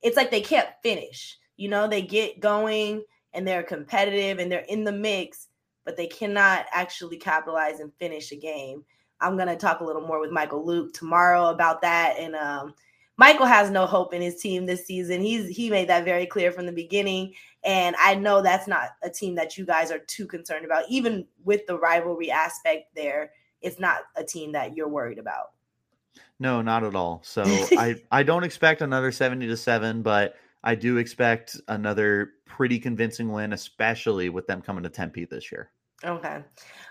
it's 0.03 0.15
like 0.15 0.29
they 0.29 0.41
can't 0.41 0.69
finish. 0.83 1.39
You 1.57 1.69
know, 1.69 1.87
they 1.87 2.03
get 2.03 2.39
going 2.39 3.03
and 3.33 3.47
they're 3.47 3.63
competitive 3.63 4.37
and 4.37 4.51
they're 4.51 4.65
in 4.69 4.83
the 4.83 4.91
mix, 4.91 5.47
but 5.85 5.97
they 5.97 6.07
cannot 6.07 6.65
actually 6.71 7.17
capitalize 7.17 7.79
and 7.79 7.91
finish 7.99 8.31
a 8.31 8.35
game. 8.35 8.83
I'm 9.21 9.37
gonna 9.37 9.57
talk 9.57 9.79
a 9.79 9.85
little 9.85 10.05
more 10.05 10.19
with 10.19 10.29
Michael 10.29 10.63
Luke 10.63 10.93
tomorrow 10.93 11.47
about 11.47 11.81
that. 11.81 12.19
And 12.19 12.35
um, 12.35 12.75
Michael 13.17 13.45
has 13.45 13.69
no 13.69 13.85
hope 13.85 14.13
in 14.13 14.21
his 14.21 14.37
team 14.41 14.65
this 14.65 14.85
season. 14.85 15.21
He's 15.21 15.47
he 15.47 15.69
made 15.69 15.89
that 15.89 16.05
very 16.05 16.25
clear 16.25 16.51
from 16.51 16.65
the 16.65 16.71
beginning. 16.71 17.33
And 17.63 17.95
I 17.99 18.15
know 18.15 18.41
that's 18.41 18.67
not 18.67 18.89
a 19.03 19.09
team 19.09 19.35
that 19.35 19.57
you 19.57 19.65
guys 19.65 19.91
are 19.91 19.99
too 19.99 20.25
concerned 20.25 20.65
about. 20.65 20.85
Even 20.89 21.27
with 21.43 21.65
the 21.67 21.77
rivalry 21.77 22.31
aspect 22.31 22.95
there, 22.95 23.31
it's 23.61 23.79
not 23.79 24.01
a 24.15 24.23
team 24.23 24.51
that 24.53 24.75
you're 24.75 24.89
worried 24.89 25.19
about. 25.19 25.51
No, 26.39 26.61
not 26.61 26.83
at 26.83 26.95
all. 26.95 27.21
So 27.23 27.43
I 27.77 27.95
I 28.11 28.23
don't 28.23 28.43
expect 28.43 28.81
another 28.81 29.11
70 29.11 29.47
to 29.47 29.57
7, 29.57 30.01
but 30.01 30.35
I 30.63 30.75
do 30.75 30.97
expect 30.97 31.59
another 31.67 32.31
pretty 32.45 32.79
convincing 32.79 33.31
win, 33.31 33.53
especially 33.53 34.29
with 34.29 34.47
them 34.47 34.61
coming 34.61 34.83
to 34.83 34.89
Tempe 34.89 35.25
this 35.25 35.51
year. 35.51 35.69
Okay. 36.03 36.43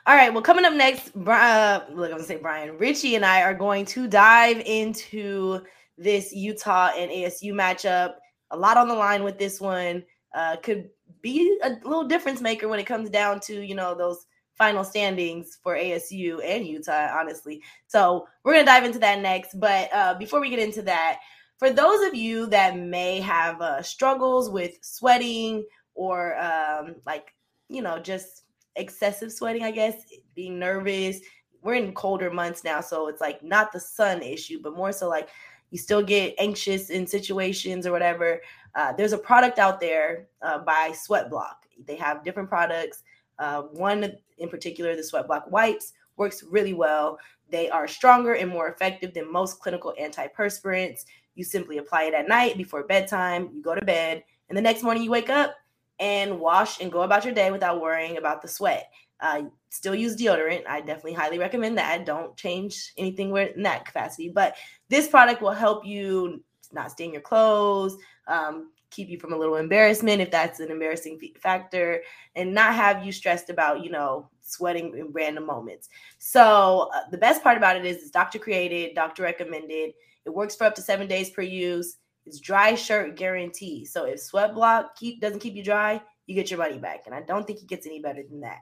All 0.07 0.17
right. 0.17 0.33
Well, 0.33 0.43
coming 0.43 0.65
up 0.65 0.73
next, 0.73 1.15
uh, 1.17 1.85
look, 1.91 2.11
I'm 2.11 2.17
gonna 2.17 2.25
say 2.25 2.37
Brian 2.37 2.79
Richie 2.79 3.15
and 3.15 3.25
I 3.25 3.43
are 3.43 3.55
going 3.55 3.85
to 3.87 4.09
dive 4.09 4.61
into 4.65 5.63
this 5.99 6.33
Utah 6.33 6.91
and 6.97 7.11
ASU 7.11 7.53
matchup. 7.53 8.15
A 8.51 8.57
lot 8.57 8.77
on 8.77 8.89
the 8.89 8.95
line 8.95 9.23
with 9.25 9.39
this 9.39 9.61
one. 9.61 10.05
Uh, 10.35 10.57
could 10.57 10.89
be 11.21 11.59
a 11.63 11.71
little 11.85 12.05
difference 12.05 12.41
maker 12.41 12.67
when 12.69 12.81
it 12.81 12.87
comes 12.87 13.11
down 13.11 13.39
to 13.41 13.61
you 13.61 13.75
know 13.75 13.95
those 13.95 14.27
final 14.57 14.85
standings 14.85 15.59
for 15.63 15.77
ASU 15.77 16.41
and 16.45 16.67
Utah, 16.67 17.09
honestly. 17.19 17.63
So 17.87 18.27
we're 18.45 18.55
gonna 18.55 18.67
dive 18.67 18.85
into 18.85 18.99
that 19.01 19.21
next. 19.21 19.59
But 19.59 19.89
uh, 19.93 20.15
before 20.15 20.41
we 20.41 20.51
get 20.51 20.59
into 20.59 20.83
that, 20.83 21.19
for 21.59 21.71
those 21.71 22.07
of 22.07 22.15
you 22.15 22.47
that 22.49 22.77
may 22.77 23.21
have 23.21 23.61
uh, 23.61 23.83
struggles 23.83 24.51
with 24.51 24.79
sweating 24.83 25.65
or 25.95 26.37
um, 26.39 26.97
like 27.07 27.35
you 27.69 27.83
know 27.83 27.99
just 27.99 28.45
excessive 28.77 29.33
sweating, 29.33 29.63
I 29.63 29.71
guess, 29.71 29.95
being 30.35 30.59
nervous. 30.59 31.21
We're 31.63 31.75
in 31.75 31.95
colder 31.95 32.31
months 32.31 32.65
now, 32.65 32.81
so 32.81 33.07
it's 33.09 33.21
like 33.21 33.43
not 33.43 33.73
the 33.73 33.81
sun 33.81 34.23
issue, 34.23 34.59
but 34.63 34.77
more 34.77 34.93
so 34.93 35.09
like 35.09 35.29
you 35.73 35.79
still 35.79 36.03
get 36.03 36.35
anxious 36.39 36.91
in 36.91 37.07
situations 37.07 37.87
or 37.87 37.93
whatever. 37.93 38.41
Uh, 38.75 38.93
there's 38.93 39.15
a 39.15 39.19
product 39.19 39.59
out 39.59 39.81
there 39.81 40.29
uh, 40.43 40.59
by 40.59 40.93
Sweat 40.95 41.31
Block. 41.31 41.65
They 41.87 41.97
have 41.97 42.23
different 42.23 42.49
products. 42.49 43.03
Uh, 43.39 43.63
one 43.63 44.13
in 44.39 44.49
particular, 44.49 44.95
the 44.95 45.03
Sweat 45.03 45.27
Block 45.27 45.51
wipes, 45.51 45.95
works 46.17 46.45
really 46.45 46.75
well. 46.75 47.19
They 47.49 47.71
are 47.71 47.89
stronger 47.89 48.35
and 48.35 48.51
more 48.51 48.69
effective 48.69 49.15
than 49.15 49.33
most 49.33 49.61
clinical 49.61 49.95
antiperspirants. 50.01 51.07
You 51.35 51.43
simply 51.43 51.79
apply 51.79 52.05
it 52.05 52.15
at 52.15 52.29
night 52.29 52.59
before 52.59 52.83
bedtime. 52.85 53.49
You 53.55 53.63
go 53.63 53.75
to 53.75 53.85
bed, 53.85 54.23
and 54.49 54.57
the 54.57 54.63
next 54.63 54.83
morning 54.83 55.03
you 55.03 55.11
wake 55.11 55.31
up 55.31 55.55
and 55.99 56.39
wash 56.39 56.81
and 56.81 56.93
go 56.93 57.03
about 57.03 57.25
your 57.25 57.33
day 57.33 57.51
without 57.51 57.81
worrying 57.81 58.19
about 58.19 58.43
the 58.43 58.49
sweat. 58.49 58.91
Uh, 59.23 59.45
still 59.71 59.95
use 59.95 60.17
deodorant. 60.17 60.67
I 60.67 60.81
definitely 60.81 61.15
highly 61.15 61.39
recommend 61.39 61.79
that. 61.79 62.05
Don't 62.05 62.37
change 62.37 62.93
anything 62.99 63.35
in 63.37 63.63
that 63.63 63.87
capacity. 63.87 64.29
But 64.29 64.57
this 64.89 65.09
product 65.09 65.41
will 65.41 65.53
help 65.53 65.87
you 65.87 66.43
not 66.73 66.91
stain 66.91 67.13
your 67.13 67.23
clothes, 67.23 67.97
um, 68.27 68.73
keep 68.91 69.09
you 69.09 69.19
from 69.19 69.33
a 69.33 69.37
little 69.37 69.57
embarrassment 69.57 70.21
if 70.21 70.31
that's 70.31 70.61
an 70.61 70.71
embarrassing 70.71 71.19
factor, 71.41 72.03
and 72.35 72.53
not 72.53 72.75
have 72.75 73.05
you 73.05 73.13
stressed 73.13 73.49
about, 73.49 73.83
you 73.85 73.91
know, 73.91 74.29
sweating 74.43 74.97
in 74.97 75.13
random 75.13 75.47
moments. 75.47 75.89
So 76.19 76.91
uh, 76.95 77.09
the 77.11 77.19
best 77.19 77.43
part 77.43 77.57
about 77.57 77.77
it 77.77 77.87
is 77.87 77.99
it's 77.99 78.11
doctor 78.11 78.39
created, 78.39 78.95
doctor 78.95 79.23
recommended. 79.23 79.95
It 80.25 80.31
works 80.31 80.57
for 80.57 80.65
up 80.65 80.75
to 80.75 80.83
seven 80.83 81.07
days 81.07 81.31
per 81.31 81.43
use. 81.43 81.97
It's 82.27 82.39
dry 82.39 82.75
shirt 82.75 83.17
guarantee. 83.17 83.85
So 83.85 84.05
if 84.05 84.21
sweat 84.21 84.55
block 84.55 84.97
keep 84.97 85.21
doesn't 85.21 85.41
keep 85.41 85.55
you 85.55 85.65
dry, 85.65 86.01
you 86.27 86.35
get 86.35 86.51
your 86.51 86.59
money 86.59 86.79
back. 86.79 87.03
And 87.07 87.15
I 87.15 87.23
don't 87.23 87.47
think 87.47 87.61
it 87.61 87.69
gets 87.69 87.87
any 87.87 88.01
better 88.01 88.23
than 88.29 88.41
that. 88.41 88.59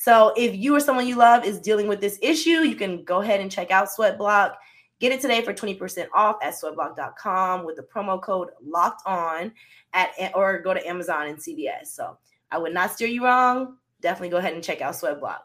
So 0.00 0.32
if 0.36 0.54
you 0.54 0.76
or 0.76 0.78
someone 0.78 1.08
you 1.08 1.16
love 1.16 1.44
is 1.44 1.58
dealing 1.58 1.88
with 1.88 2.00
this 2.00 2.20
issue, 2.22 2.60
you 2.60 2.76
can 2.76 3.02
go 3.02 3.20
ahead 3.20 3.40
and 3.40 3.50
check 3.50 3.72
out 3.72 3.90
Sweat 3.90 4.16
Block. 4.16 4.56
Get 5.00 5.10
it 5.10 5.20
today 5.20 5.42
for 5.42 5.52
20% 5.52 6.06
off 6.14 6.36
at 6.40 6.54
sweatblock.com 6.54 7.64
with 7.64 7.74
the 7.74 7.82
promo 7.82 8.22
code 8.22 8.50
locked 8.64 9.02
on 9.06 9.50
at 9.94 10.10
or 10.36 10.60
go 10.60 10.72
to 10.72 10.86
Amazon 10.86 11.26
and 11.26 11.38
CVS. 11.38 11.88
So 11.88 12.16
I 12.52 12.58
would 12.58 12.72
not 12.72 12.92
steer 12.92 13.08
you 13.08 13.24
wrong. 13.24 13.76
Definitely 14.00 14.28
go 14.28 14.36
ahead 14.36 14.54
and 14.54 14.62
check 14.62 14.80
out 14.80 14.94
Sweat 14.94 15.18
Block. 15.18 15.44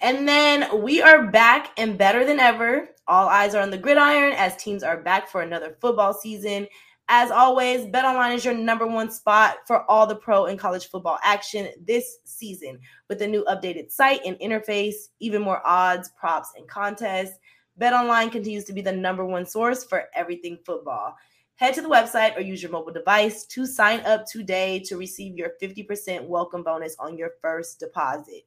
And 0.00 0.28
then 0.28 0.82
we 0.82 1.00
are 1.00 1.28
back 1.28 1.70
and 1.78 1.96
better 1.96 2.26
than 2.26 2.40
ever. 2.40 2.90
All 3.08 3.26
eyes 3.26 3.54
are 3.54 3.62
on 3.62 3.70
the 3.70 3.78
gridiron 3.78 4.34
as 4.34 4.54
teams 4.56 4.82
are 4.82 4.98
back 4.98 5.30
for 5.30 5.40
another 5.40 5.78
football 5.80 6.12
season. 6.12 6.68
As 7.08 7.30
always, 7.30 7.86
BetOnline 7.86 8.34
is 8.34 8.44
your 8.44 8.54
number 8.54 8.86
one 8.86 9.10
spot 9.10 9.56
for 9.66 9.90
all 9.90 10.06
the 10.06 10.16
pro 10.16 10.46
and 10.46 10.58
college 10.58 10.88
football 10.88 11.18
action 11.22 11.68
this 11.84 12.18
season. 12.24 12.78
With 13.08 13.20
a 13.22 13.26
new 13.26 13.44
updated 13.44 13.90
site 13.90 14.20
and 14.24 14.38
interface, 14.38 14.94
even 15.20 15.42
more 15.42 15.60
odds, 15.66 16.10
props, 16.18 16.50
and 16.56 16.66
contests, 16.68 17.38
BetOnline 17.80 18.32
continues 18.32 18.64
to 18.64 18.72
be 18.72 18.80
the 18.80 18.92
number 18.92 19.24
one 19.24 19.44
source 19.44 19.84
for 19.84 20.04
everything 20.14 20.58
football. 20.64 21.14
Head 21.56 21.74
to 21.74 21.82
the 21.82 21.88
website 21.88 22.36
or 22.36 22.40
use 22.40 22.62
your 22.62 22.72
mobile 22.72 22.92
device 22.92 23.44
to 23.46 23.66
sign 23.66 24.00
up 24.00 24.24
today 24.26 24.80
to 24.86 24.96
receive 24.96 25.36
your 25.36 25.50
50% 25.62 26.26
welcome 26.26 26.62
bonus 26.62 26.96
on 26.98 27.18
your 27.18 27.32
first 27.40 27.78
deposit. 27.78 28.46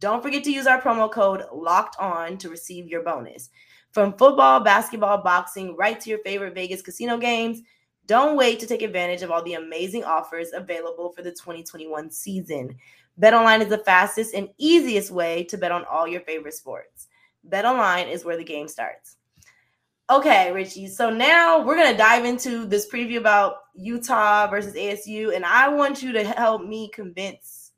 Don't 0.00 0.22
forget 0.22 0.44
to 0.44 0.52
use 0.52 0.66
our 0.66 0.80
promo 0.80 1.10
code 1.10 1.44
locked 1.52 1.96
on 1.98 2.38
to 2.38 2.50
receive 2.50 2.86
your 2.86 3.02
bonus. 3.02 3.50
From 3.92 4.12
football, 4.12 4.60
basketball, 4.60 5.22
boxing, 5.22 5.74
right 5.76 5.98
to 6.00 6.10
your 6.10 6.18
favorite 6.18 6.54
Vegas 6.54 6.82
casino 6.82 7.16
games, 7.16 7.62
don't 8.06 8.36
wait 8.36 8.60
to 8.60 8.66
take 8.66 8.82
advantage 8.82 9.22
of 9.22 9.30
all 9.30 9.42
the 9.42 9.54
amazing 9.54 10.04
offers 10.04 10.52
available 10.52 11.10
for 11.12 11.22
the 11.22 11.30
2021 11.30 12.10
season. 12.10 12.76
BetOnline 13.20 13.62
is 13.62 13.68
the 13.68 13.78
fastest 13.78 14.34
and 14.34 14.48
easiest 14.58 15.10
way 15.10 15.44
to 15.44 15.56
bet 15.56 15.72
on 15.72 15.84
all 15.84 16.06
your 16.06 16.20
favorite 16.20 16.54
sports. 16.54 17.08
BetOnline 17.48 18.10
is 18.10 18.24
where 18.24 18.36
the 18.36 18.44
game 18.44 18.68
starts. 18.68 19.16
Okay, 20.08 20.52
Richie. 20.52 20.86
So 20.86 21.10
now 21.10 21.64
we're 21.64 21.76
going 21.76 21.90
to 21.90 21.98
dive 21.98 22.24
into 22.24 22.64
this 22.64 22.88
preview 22.88 23.16
about 23.16 23.56
Utah 23.74 24.46
versus 24.46 24.74
ASU, 24.74 25.34
and 25.34 25.44
I 25.44 25.68
want 25.68 26.02
you 26.02 26.12
to 26.12 26.24
help 26.24 26.62
me 26.62 26.88
convince 26.92 27.72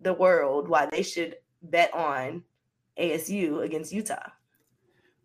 the 0.00 0.12
world 0.12 0.68
why 0.68 0.86
they 0.86 1.02
should 1.02 1.36
bet 1.62 1.94
on 1.94 2.42
ASU 2.98 3.62
against 3.62 3.92
Utah. 3.92 4.30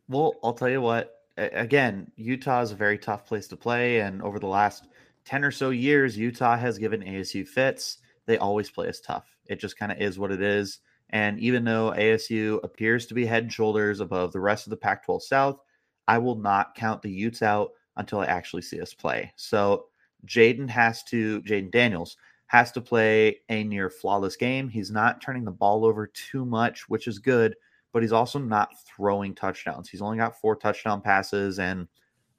Well, 0.07 0.35
I'll 0.43 0.53
tell 0.53 0.69
you 0.69 0.81
what. 0.81 1.16
Again, 1.37 2.11
Utah 2.15 2.61
is 2.61 2.71
a 2.71 2.75
very 2.75 2.97
tough 2.97 3.25
place 3.25 3.47
to 3.49 3.55
play, 3.55 3.99
and 3.99 4.21
over 4.21 4.39
the 4.39 4.47
last 4.47 4.87
ten 5.23 5.43
or 5.43 5.51
so 5.51 5.69
years, 5.69 6.17
Utah 6.17 6.57
has 6.57 6.77
given 6.77 7.01
ASU 7.01 7.47
fits. 7.47 7.99
They 8.25 8.37
always 8.37 8.69
play 8.69 8.89
us 8.89 8.99
tough. 8.99 9.25
It 9.45 9.59
just 9.59 9.77
kind 9.77 9.91
of 9.91 9.99
is 9.99 10.17
what 10.17 10.31
it 10.31 10.41
is. 10.41 10.79
And 11.11 11.39
even 11.39 11.63
though 11.63 11.93
ASU 11.95 12.61
appears 12.63 13.05
to 13.05 13.13
be 13.13 13.25
head 13.25 13.43
and 13.43 13.53
shoulders 13.53 13.99
above 13.99 14.33
the 14.33 14.39
rest 14.39 14.65
of 14.65 14.71
the 14.71 14.77
Pac 14.77 15.05
12 15.05 15.23
South, 15.23 15.59
I 16.07 16.17
will 16.17 16.35
not 16.35 16.75
count 16.75 17.01
the 17.01 17.11
Utes 17.11 17.41
out 17.41 17.71
until 17.95 18.19
I 18.19 18.25
actually 18.25 18.61
see 18.61 18.81
us 18.81 18.93
play. 18.93 19.31
So 19.35 19.85
Jayden 20.25 20.69
has 20.69 21.03
to, 21.05 21.41
Jayden 21.43 21.71
Daniels 21.71 22.17
has 22.47 22.71
to 22.73 22.81
play 22.81 23.39
a 23.49 23.63
near 23.63 23.89
flawless 23.89 24.35
game. 24.35 24.69
He's 24.69 24.91
not 24.91 25.21
turning 25.21 25.45
the 25.45 25.51
ball 25.51 25.85
over 25.85 26.07
too 26.07 26.45
much, 26.45 26.89
which 26.89 27.07
is 27.07 27.19
good, 27.19 27.55
but 27.93 28.01
he's 28.01 28.11
also 28.11 28.39
not 28.39 28.69
throwing 28.85 29.33
touchdowns. 29.33 29.89
He's 29.89 30.01
only 30.01 30.17
got 30.17 30.39
four 30.39 30.55
touchdown 30.55 31.01
passes, 31.01 31.59
and 31.59 31.87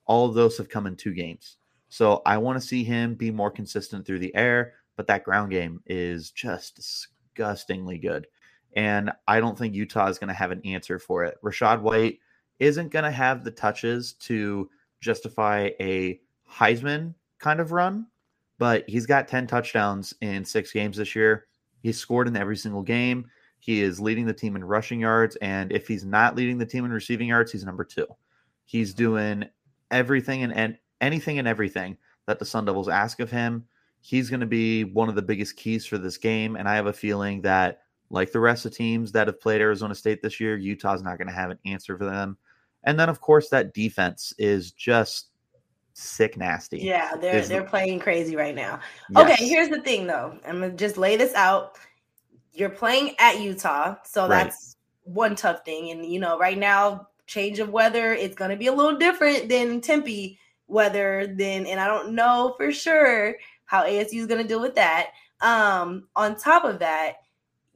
all 0.07 0.27
of 0.27 0.35
those 0.35 0.57
have 0.59 0.69
come 0.69 0.87
in 0.87 0.97
two 0.97 1.13
games. 1.13 1.57
So 1.89 2.23
I 2.27 2.39
want 2.39 2.61
to 2.61 2.67
see 2.67 2.85
him 2.85 3.15
be 3.15 3.31
more 3.31 3.51
consistent 3.51 4.07
through 4.07 4.19
the 4.19 4.35
air, 4.35 4.75
but 4.97 5.07
that 5.07 5.25
ground 5.25 5.51
game 5.51 5.81
is 5.87 6.31
just 6.31 6.77
disgustingly 6.77 7.99
good. 7.99 8.27
And 8.75 9.11
I 9.27 9.41
don't 9.41 9.57
think 9.57 9.75
Utah 9.75 10.09
is 10.09 10.19
going 10.19 10.29
to 10.29 10.35
have 10.35 10.51
an 10.51 10.61
answer 10.65 10.99
for 10.99 11.25
it. 11.25 11.39
Rachaad 11.43 11.81
White 11.81 12.19
isn't 12.59 12.91
going 12.91 13.05
to 13.05 13.11
have 13.11 13.45
the 13.45 13.51
touches 13.51 14.13
to 14.15 14.69
justify 15.01 15.71
a 15.81 16.21
Heisman 16.51 17.15
kind 17.39 17.61
of 17.61 17.73
run, 17.73 18.07
but 18.59 18.89
he's 18.89 19.07
got 19.07 19.29
10 19.29 19.47
touchdowns 19.47 20.13
in 20.21 20.45
six 20.45 20.73
games 20.73 20.97
this 20.97 21.15
year. 21.15 21.47
He's 21.83 21.99
scored 21.99 22.29
in 22.29 22.37
every 22.37 22.57
single 22.57 22.83
game. 22.83 23.31
He 23.59 23.83
is 23.83 24.01
leading 24.01 24.27
the 24.27 24.33
team 24.33 24.57
in 24.57 24.65
rushing 24.65 25.01
yards. 25.01 25.37
And 25.37 25.73
if 25.73 25.89
he's 25.89 26.05
not 26.05 26.37
leading 26.37 26.59
the 26.59 26.67
team 26.67 26.85
in 26.85 26.91
receiving 26.93 27.29
yards, 27.29 27.53
he's 27.53 27.65
number 27.65 27.85
two. 27.85 28.07
He's 28.65 28.95
doing 28.95 29.45
everything 29.91 30.43
and, 30.43 30.55
and 30.55 30.79
anything 31.01 31.39
and 31.39 31.49
everything 31.49 31.97
that 32.27 32.39
the 32.39 32.45
Sun 32.45 32.67
Devils 32.67 32.89
ask 32.89 33.21
of 33.21 33.31
him. 33.31 33.65
He's 34.01 34.31
going 34.31 34.41
to 34.41 34.47
be 34.47 34.85
one 34.85 35.09
of 35.09 35.15
the 35.15 35.23
biggest 35.23 35.57
keys 35.57 35.85
for 35.85 35.99
this 35.99 36.17
game. 36.17 36.57
And 36.57 36.69
I 36.69 36.77
have 36.77 36.87
a 36.87 36.93
feeling 36.93 37.43
that, 37.43 37.81
like 38.11 38.33
the 38.33 38.41
rest 38.41 38.65
of 38.65 38.75
teams 38.75 39.13
that 39.13 39.27
have 39.27 39.41
played 39.41 39.61
Arizona 39.61 39.95
State 39.95 40.23
this 40.23 40.41
year, 40.41 40.57
Utah's 40.57 41.03
not 41.03 41.19
going 41.19 41.29
to 41.29 41.35
have 41.35 41.51
an 41.51 41.59
answer 41.67 41.99
for 41.99 42.07
them. 42.07 42.39
And 42.85 42.99
then, 42.99 43.09
of 43.09 43.21
course, 43.21 43.51
that 43.51 43.75
defense 43.75 44.33
is 44.39 44.73
just 44.73 45.31
sick 45.99 46.37
nasty. 46.37 46.79
Yeah, 46.79 47.17
they're 47.17 47.45
they're 47.45 47.65
playing 47.65 47.99
crazy 47.99 48.37
right 48.37 48.55
now. 48.55 48.81
Yes. 49.11 49.33
Okay, 49.33 49.47
here's 49.47 49.69
the 49.69 49.81
thing 49.83 50.07
though. 50.07 50.39
I'm 50.47 50.61
gonna 50.61 50.71
just 50.71 50.97
lay 50.97 51.17
this 51.17 51.35
out. 51.35 51.77
You're 52.59 52.71
playing 52.71 53.15
at 53.19 53.41
Utah, 53.41 53.97
so 54.05 54.23
right. 54.23 54.45
that's 54.45 54.77
one 55.05 55.37
tough 55.37 55.65
thing. 55.65 55.91
And 55.91 56.05
you 56.05 56.19
know, 56.19 56.39
right 56.39 56.59
now, 56.59 57.09
change 57.27 57.59
of 57.59 57.71
weather, 57.71 58.13
it's 58.13 58.35
gonna 58.35 58.57
be 58.57 58.67
a 58.67 58.73
little 58.73 58.99
different 58.99 59.49
than 59.49 59.81
Tempe 59.81 60.39
weather. 60.67 61.33
Then, 61.37 61.67
and 61.67 61.79
I 61.79 61.87
don't 61.87 62.15
know 62.15 62.55
for 62.57 62.73
sure 62.73 63.37
how 63.67 63.85
ASU 63.85 64.15
is 64.15 64.27
gonna 64.27 64.45
deal 64.45 64.61
with 64.61 64.75
that. 64.75 65.11
Um, 65.41 66.09
on 66.17 66.37
top 66.37 66.65
of 66.65 66.81
that, 66.81 67.19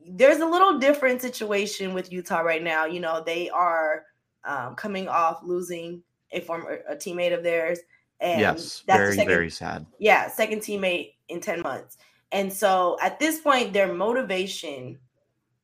there's 0.04 0.38
a 0.38 0.46
little 0.46 0.78
different 0.78 1.20
situation 1.20 1.94
with 1.94 2.10
Utah 2.10 2.40
right 2.40 2.62
now. 2.62 2.86
You 2.86 3.00
know, 3.00 3.22
they 3.24 3.50
are 3.50 4.04
um, 4.44 4.74
coming 4.74 5.08
off 5.08 5.42
losing 5.44 6.02
a 6.32 6.40
former 6.40 6.80
a 6.88 6.96
teammate 6.96 7.36
of 7.36 7.42
theirs. 7.42 7.78
And 8.20 8.40
yes, 8.40 8.82
that's 8.86 8.98
very, 8.98 9.16
second, 9.16 9.28
very 9.28 9.50
sad. 9.50 9.86
Yeah, 9.98 10.28
second 10.28 10.60
teammate 10.60 11.14
in 11.28 11.40
10 11.40 11.60
months. 11.60 11.98
And 12.32 12.52
so 12.52 12.96
at 13.00 13.20
this 13.20 13.40
point, 13.40 13.72
their 13.72 13.92
motivation 13.92 14.98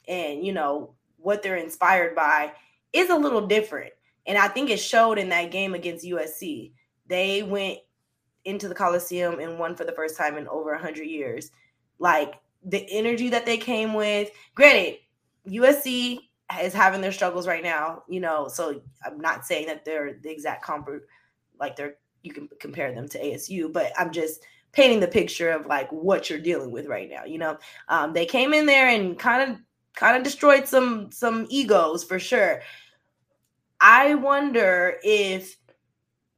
and 0.06 0.44
you 0.44 0.52
know 0.52 0.94
what 1.18 1.42
they're 1.42 1.56
inspired 1.56 2.14
by 2.14 2.52
is 2.92 3.10
a 3.10 3.16
little 3.16 3.46
different. 3.46 3.92
And 4.26 4.38
I 4.38 4.48
think 4.48 4.70
it 4.70 4.78
showed 4.78 5.18
in 5.18 5.30
that 5.30 5.50
game 5.50 5.74
against 5.74 6.04
USC. 6.04 6.72
They 7.06 7.42
went 7.42 7.78
into 8.44 8.68
the 8.68 8.74
Coliseum 8.74 9.40
and 9.40 9.58
won 9.58 9.74
for 9.74 9.84
the 9.84 9.92
first 9.92 10.16
time 10.16 10.36
in 10.36 10.46
over 10.48 10.72
100 10.72 11.04
years. 11.04 11.50
Like 11.98 12.34
the 12.64 12.86
energy 12.90 13.30
that 13.30 13.46
they 13.46 13.56
came 13.56 13.94
with. 13.94 14.30
Granted, 14.54 14.98
USC 15.46 16.18
is 16.62 16.74
having 16.74 17.00
their 17.00 17.12
struggles 17.12 17.46
right 17.46 17.62
now, 17.62 18.02
you 18.08 18.20
know. 18.20 18.48
So 18.48 18.80
I'm 19.04 19.20
not 19.20 19.44
saying 19.44 19.66
that 19.66 19.84
they're 19.84 20.18
the 20.22 20.30
exact 20.30 20.64
comp 20.64 20.88
like 21.58 21.76
they're 21.76 21.96
you 22.22 22.32
can 22.32 22.48
compare 22.60 22.92
them 22.92 23.08
to 23.08 23.22
ASU, 23.22 23.72
but 23.72 23.92
I'm 23.96 24.10
just 24.10 24.40
painting 24.78 25.00
the 25.00 25.08
picture 25.08 25.50
of 25.50 25.66
like 25.66 25.90
what 25.90 26.30
you're 26.30 26.38
dealing 26.38 26.70
with 26.70 26.86
right 26.86 27.10
now. 27.10 27.24
You 27.24 27.38
know, 27.38 27.58
um, 27.88 28.12
they 28.12 28.26
came 28.26 28.54
in 28.54 28.66
there 28.66 28.88
and 28.88 29.18
kind 29.18 29.50
of 29.50 29.58
kind 29.94 30.16
of 30.16 30.22
destroyed 30.22 30.66
some 30.66 31.10
some 31.10 31.46
egos 31.50 32.04
for 32.04 32.18
sure. 32.18 32.62
I 33.80 34.14
wonder 34.14 34.98
if 35.02 35.56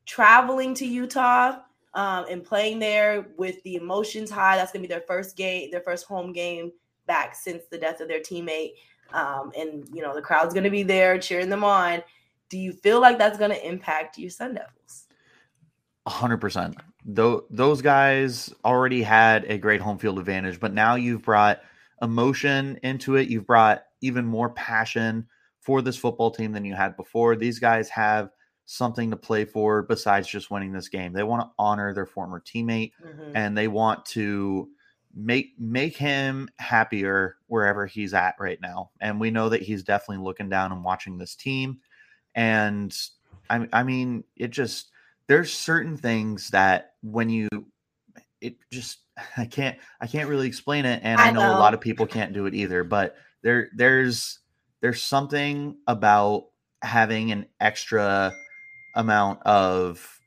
traveling 0.06 0.74
to 0.74 0.86
Utah 0.86 1.58
um, 1.94 2.26
and 2.30 2.44
playing 2.44 2.78
there 2.78 3.28
with 3.36 3.62
the 3.62 3.76
emotions 3.76 4.30
high, 4.30 4.56
that's 4.56 4.72
gonna 4.72 4.82
be 4.82 4.88
their 4.88 5.04
first 5.06 5.36
game, 5.36 5.70
their 5.70 5.82
first 5.82 6.06
home 6.06 6.32
game 6.32 6.72
back 7.06 7.34
since 7.34 7.64
the 7.70 7.78
death 7.78 8.00
of 8.00 8.08
their 8.08 8.20
teammate 8.20 8.72
um, 9.12 9.52
and 9.58 9.88
you 9.92 10.02
know 10.02 10.14
the 10.14 10.22
crowd's 10.22 10.54
going 10.54 10.64
to 10.64 10.70
be 10.70 10.82
there 10.82 11.18
cheering 11.18 11.50
them 11.50 11.64
on. 11.64 12.02
Do 12.48 12.58
you 12.58 12.72
feel 12.72 13.00
like 13.00 13.18
that's 13.18 13.38
going 13.38 13.50
to 13.50 13.66
impact 13.66 14.18
your 14.18 14.30
Sun 14.30 14.54
Devils? 14.54 15.06
Hundred 16.06 16.38
percent. 16.38 16.76
Though 17.04 17.44
those 17.50 17.82
guys 17.82 18.52
already 18.64 19.02
had 19.02 19.44
a 19.44 19.58
great 19.58 19.80
home 19.80 19.98
field 19.98 20.18
advantage, 20.18 20.60
but 20.60 20.72
now 20.72 20.94
you've 20.94 21.22
brought 21.22 21.60
emotion 22.02 22.78
into 22.82 23.16
it. 23.16 23.28
You've 23.28 23.46
brought 23.46 23.84
even 24.00 24.24
more 24.24 24.50
passion 24.50 25.28
for 25.60 25.82
this 25.82 25.96
football 25.96 26.30
team 26.30 26.52
than 26.52 26.64
you 26.64 26.74
had 26.74 26.96
before. 26.96 27.36
These 27.36 27.58
guys 27.58 27.88
have 27.90 28.30
something 28.64 29.10
to 29.10 29.16
play 29.16 29.44
for 29.44 29.82
besides 29.82 30.28
just 30.28 30.50
winning 30.50 30.72
this 30.72 30.88
game. 30.88 31.12
They 31.12 31.22
want 31.22 31.42
to 31.42 31.50
honor 31.58 31.92
their 31.92 32.06
former 32.06 32.40
teammate 32.40 32.92
mm-hmm. 33.04 33.32
and 33.34 33.56
they 33.56 33.68
want 33.68 34.06
to 34.06 34.68
make 35.14 35.54
make 35.58 35.96
him 35.96 36.48
happier 36.58 37.36
wherever 37.48 37.86
he's 37.86 38.14
at 38.14 38.36
right 38.38 38.60
now. 38.60 38.90
And 39.00 39.20
we 39.20 39.30
know 39.30 39.48
that 39.48 39.62
he's 39.62 39.82
definitely 39.82 40.24
looking 40.24 40.48
down 40.48 40.72
and 40.72 40.84
watching 40.84 41.18
this 41.18 41.34
team. 41.34 41.80
And 42.34 42.96
I, 43.48 43.66
I 43.72 43.82
mean, 43.82 44.24
it 44.36 44.50
just 44.50 44.90
there's 45.30 45.52
certain 45.52 45.96
things 45.96 46.48
that 46.50 46.94
when 47.02 47.30
you 47.30 47.48
it 48.40 48.56
just 48.72 48.98
I 49.36 49.46
can't 49.46 49.78
I 50.00 50.08
can't 50.08 50.28
really 50.28 50.48
explain 50.48 50.84
it, 50.84 51.00
and 51.04 51.20
I, 51.20 51.28
I 51.28 51.30
know, 51.30 51.40
know 51.40 51.56
a 51.56 51.60
lot 51.60 51.72
of 51.72 51.80
people 51.80 52.06
can't 52.06 52.32
do 52.32 52.46
it 52.46 52.54
either. 52.54 52.82
But 52.82 53.16
there 53.42 53.68
there's 53.74 54.40
there's 54.80 55.00
something 55.00 55.76
about 55.86 56.46
having 56.82 57.30
an 57.30 57.46
extra 57.60 58.32
amount 58.96 59.42
of 59.42 60.20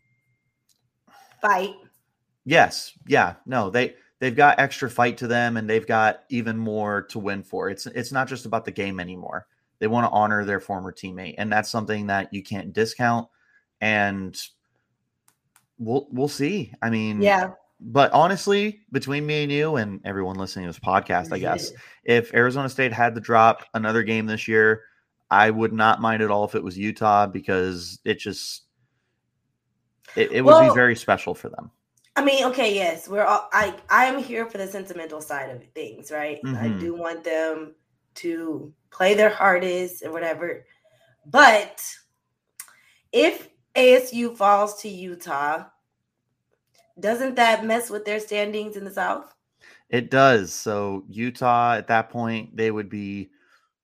fight. 1.41 1.75
Yes, 2.45 2.93
yeah, 3.05 3.35
no, 3.45 3.69
they 3.69 3.95
they've 4.21 4.35
got 4.35 4.59
extra 4.59 4.89
fight 4.89 5.17
to 5.17 5.27
them 5.27 5.57
and 5.57 5.69
they've 5.69 5.85
got 5.85 6.23
even 6.29 6.57
more 6.57 7.01
to 7.09 7.19
win 7.19 7.43
for. 7.43 7.69
It's 7.69 7.87
it's 7.87 8.13
not 8.13 8.29
just 8.29 8.45
about 8.45 8.63
the 8.63 8.71
game 8.71 9.01
anymore. 9.01 9.47
They 9.79 9.87
want 9.87 10.05
to 10.05 10.11
honor 10.11 10.45
their 10.45 10.61
former 10.61 10.93
teammate, 10.93 11.35
and 11.37 11.51
that's 11.51 11.69
something 11.69 12.07
that 12.07 12.33
you 12.33 12.41
can't 12.41 12.71
discount. 12.71 13.27
And 13.81 14.41
we'll 15.77 16.07
we'll 16.11 16.27
see. 16.27 16.73
I 16.81 16.89
mean, 16.89 17.21
yeah. 17.21 17.51
But 17.85 18.11
honestly, 18.13 18.81
between 18.93 19.25
me 19.25 19.43
and 19.43 19.51
you 19.51 19.75
and 19.75 19.99
everyone 20.05 20.37
listening 20.37 20.65
to 20.65 20.69
this 20.69 20.79
podcast, 20.79 21.33
I 21.33 21.39
guess 21.39 21.73
if 22.05 22.33
Arizona 22.33 22.69
State 22.69 22.93
had 22.93 23.13
to 23.15 23.21
drop 23.21 23.65
another 23.73 24.03
game 24.03 24.25
this 24.25 24.47
year, 24.47 24.83
I 25.29 25.49
would 25.49 25.73
not 25.73 25.99
mind 25.99 26.21
at 26.21 26.31
all 26.31 26.45
if 26.45 26.55
it 26.55 26.63
was 26.63 26.77
Utah 26.77 27.27
because 27.27 27.99
it 28.05 28.19
just 28.19 28.63
it, 30.15 30.31
it 30.31 30.41
would 30.41 30.67
be 30.67 30.73
very 30.73 30.95
special 30.95 31.33
for 31.33 31.49
them. 31.49 31.71
I 32.15 32.23
mean, 32.23 32.45
okay, 32.45 32.73
yes, 32.73 33.07
we're 33.07 33.25
all 33.25 33.49
I 33.51 33.75
I 33.89 34.05
am 34.05 34.21
here 34.21 34.45
for 34.45 34.59
the 34.59 34.67
sentimental 34.67 35.19
side 35.19 35.49
of 35.49 35.63
things, 35.73 36.11
right? 36.11 36.39
Mm-hmm. 36.45 36.63
I 36.63 36.67
do 36.79 36.95
want 36.95 37.23
them 37.23 37.75
to 38.15 38.71
play 38.91 39.15
their 39.15 39.29
hardest 39.29 40.05
or 40.05 40.11
whatever. 40.11 40.65
But 41.25 41.83
if 43.11 43.49
ASU 43.75 44.35
falls 44.35 44.81
to 44.81 44.89
Utah, 44.89 45.65
doesn't 46.99 47.35
that 47.35 47.65
mess 47.65 47.89
with 47.89 48.05
their 48.05 48.19
standings 48.19 48.77
in 48.77 48.83
the 48.83 48.91
South? 48.91 49.33
It 49.89 50.09
does. 50.09 50.53
So 50.53 51.03
Utah 51.09 51.75
at 51.75 51.87
that 51.87 52.09
point 52.09 52.55
they 52.55 52.71
would 52.71 52.89
be 52.89 53.29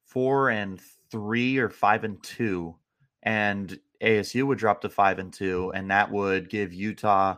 4 0.06 0.50
and 0.50 0.80
3 1.12 1.58
or 1.58 1.70
5 1.70 2.04
and 2.04 2.24
2 2.24 2.76
and 3.24 3.80
ASU 4.02 4.46
would 4.46 4.58
drop 4.58 4.82
to 4.82 4.90
5 4.90 5.20
and 5.20 5.34
2 5.34 5.72
and 5.76 5.90
that 5.92 6.12
would 6.12 6.50
give 6.50 6.74
Utah 6.74 7.36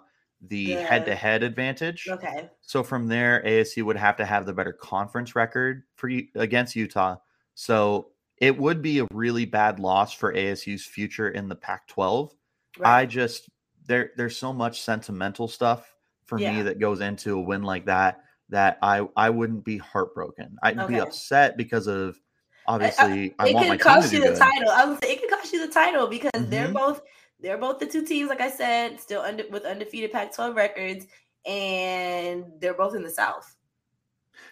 the 0.48 0.72
head 0.72 1.06
to 1.06 1.16
head 1.16 1.44
advantage. 1.44 2.08
Okay. 2.10 2.50
So 2.62 2.84
from 2.84 3.08
there, 3.08 3.44
ASU 3.46 3.84
would 3.84 3.98
have 3.98 4.16
to 4.18 4.26
have 4.26 4.46
the 4.46 4.54
better 4.54 4.74
conference 4.74 5.36
record 5.36 5.84
for 5.96 6.10
against 6.36 6.76
Utah. 6.76 7.18
So 7.54 8.08
it 8.38 8.58
would 8.58 8.82
be 8.82 9.00
a 9.00 9.08
really 9.14 9.46
bad 9.46 9.80
loss 9.80 10.14
for 10.14 10.34
ASU's 10.34 10.84
future 10.84 11.30
in 11.30 11.48
the 11.48 11.56
Pac-12. 11.56 12.32
Right. 12.78 13.02
I 13.02 13.06
just 13.06 13.50
there 13.88 14.12
there's 14.16 14.38
so 14.38 14.54
much 14.54 14.82
sentimental 14.82 15.48
stuff 15.48 15.94
for 16.26 16.40
yeah. 16.40 16.56
me 16.56 16.62
that 16.64 16.80
goes 16.80 17.02
into 17.02 17.38
a 17.38 17.42
win 17.42 17.64
like 17.64 17.86
that 17.86 18.22
that 18.50 18.78
I 18.82 19.08
I 19.16 19.30
wouldn't 19.30 19.64
be 19.66 19.78
heartbroken. 19.78 20.58
I'd 20.64 20.80
okay. 20.80 20.94
be 20.94 21.00
upset 21.00 21.58
because 21.58 21.88
of 21.88 22.20
obviously 22.68 23.34
I, 23.40 23.48
I, 23.48 23.50
I 23.50 23.54
want 23.54 23.68
my 23.70 23.78
cost 23.78 24.14
you 24.14 24.20
the 24.20 24.28
good. 24.28 24.38
title. 24.38 24.70
I 24.70 24.86
was 24.86 25.00
it 25.02 25.22
could 25.22 25.30
cost 25.30 25.52
you 25.52 25.66
the 25.66 25.74
title 25.74 26.08
because 26.08 26.32
mm-hmm. 26.34 26.50
they're 26.50 26.72
both 26.72 27.02
they're 27.42 27.58
both 27.58 27.80
the 27.80 27.88
two 27.88 28.06
teams, 28.06 28.30
like 28.30 28.42
I 28.42 28.50
said, 28.50 29.00
still 29.00 29.22
under 29.22 29.44
with 29.50 29.66
undefeated 29.66 30.12
Pac-12 30.12 30.56
records, 30.56 31.08
and 31.46 32.46
they're 32.60 32.76
both 32.76 32.96
in 32.96 33.04
the 33.04 33.10
South. 33.10 33.56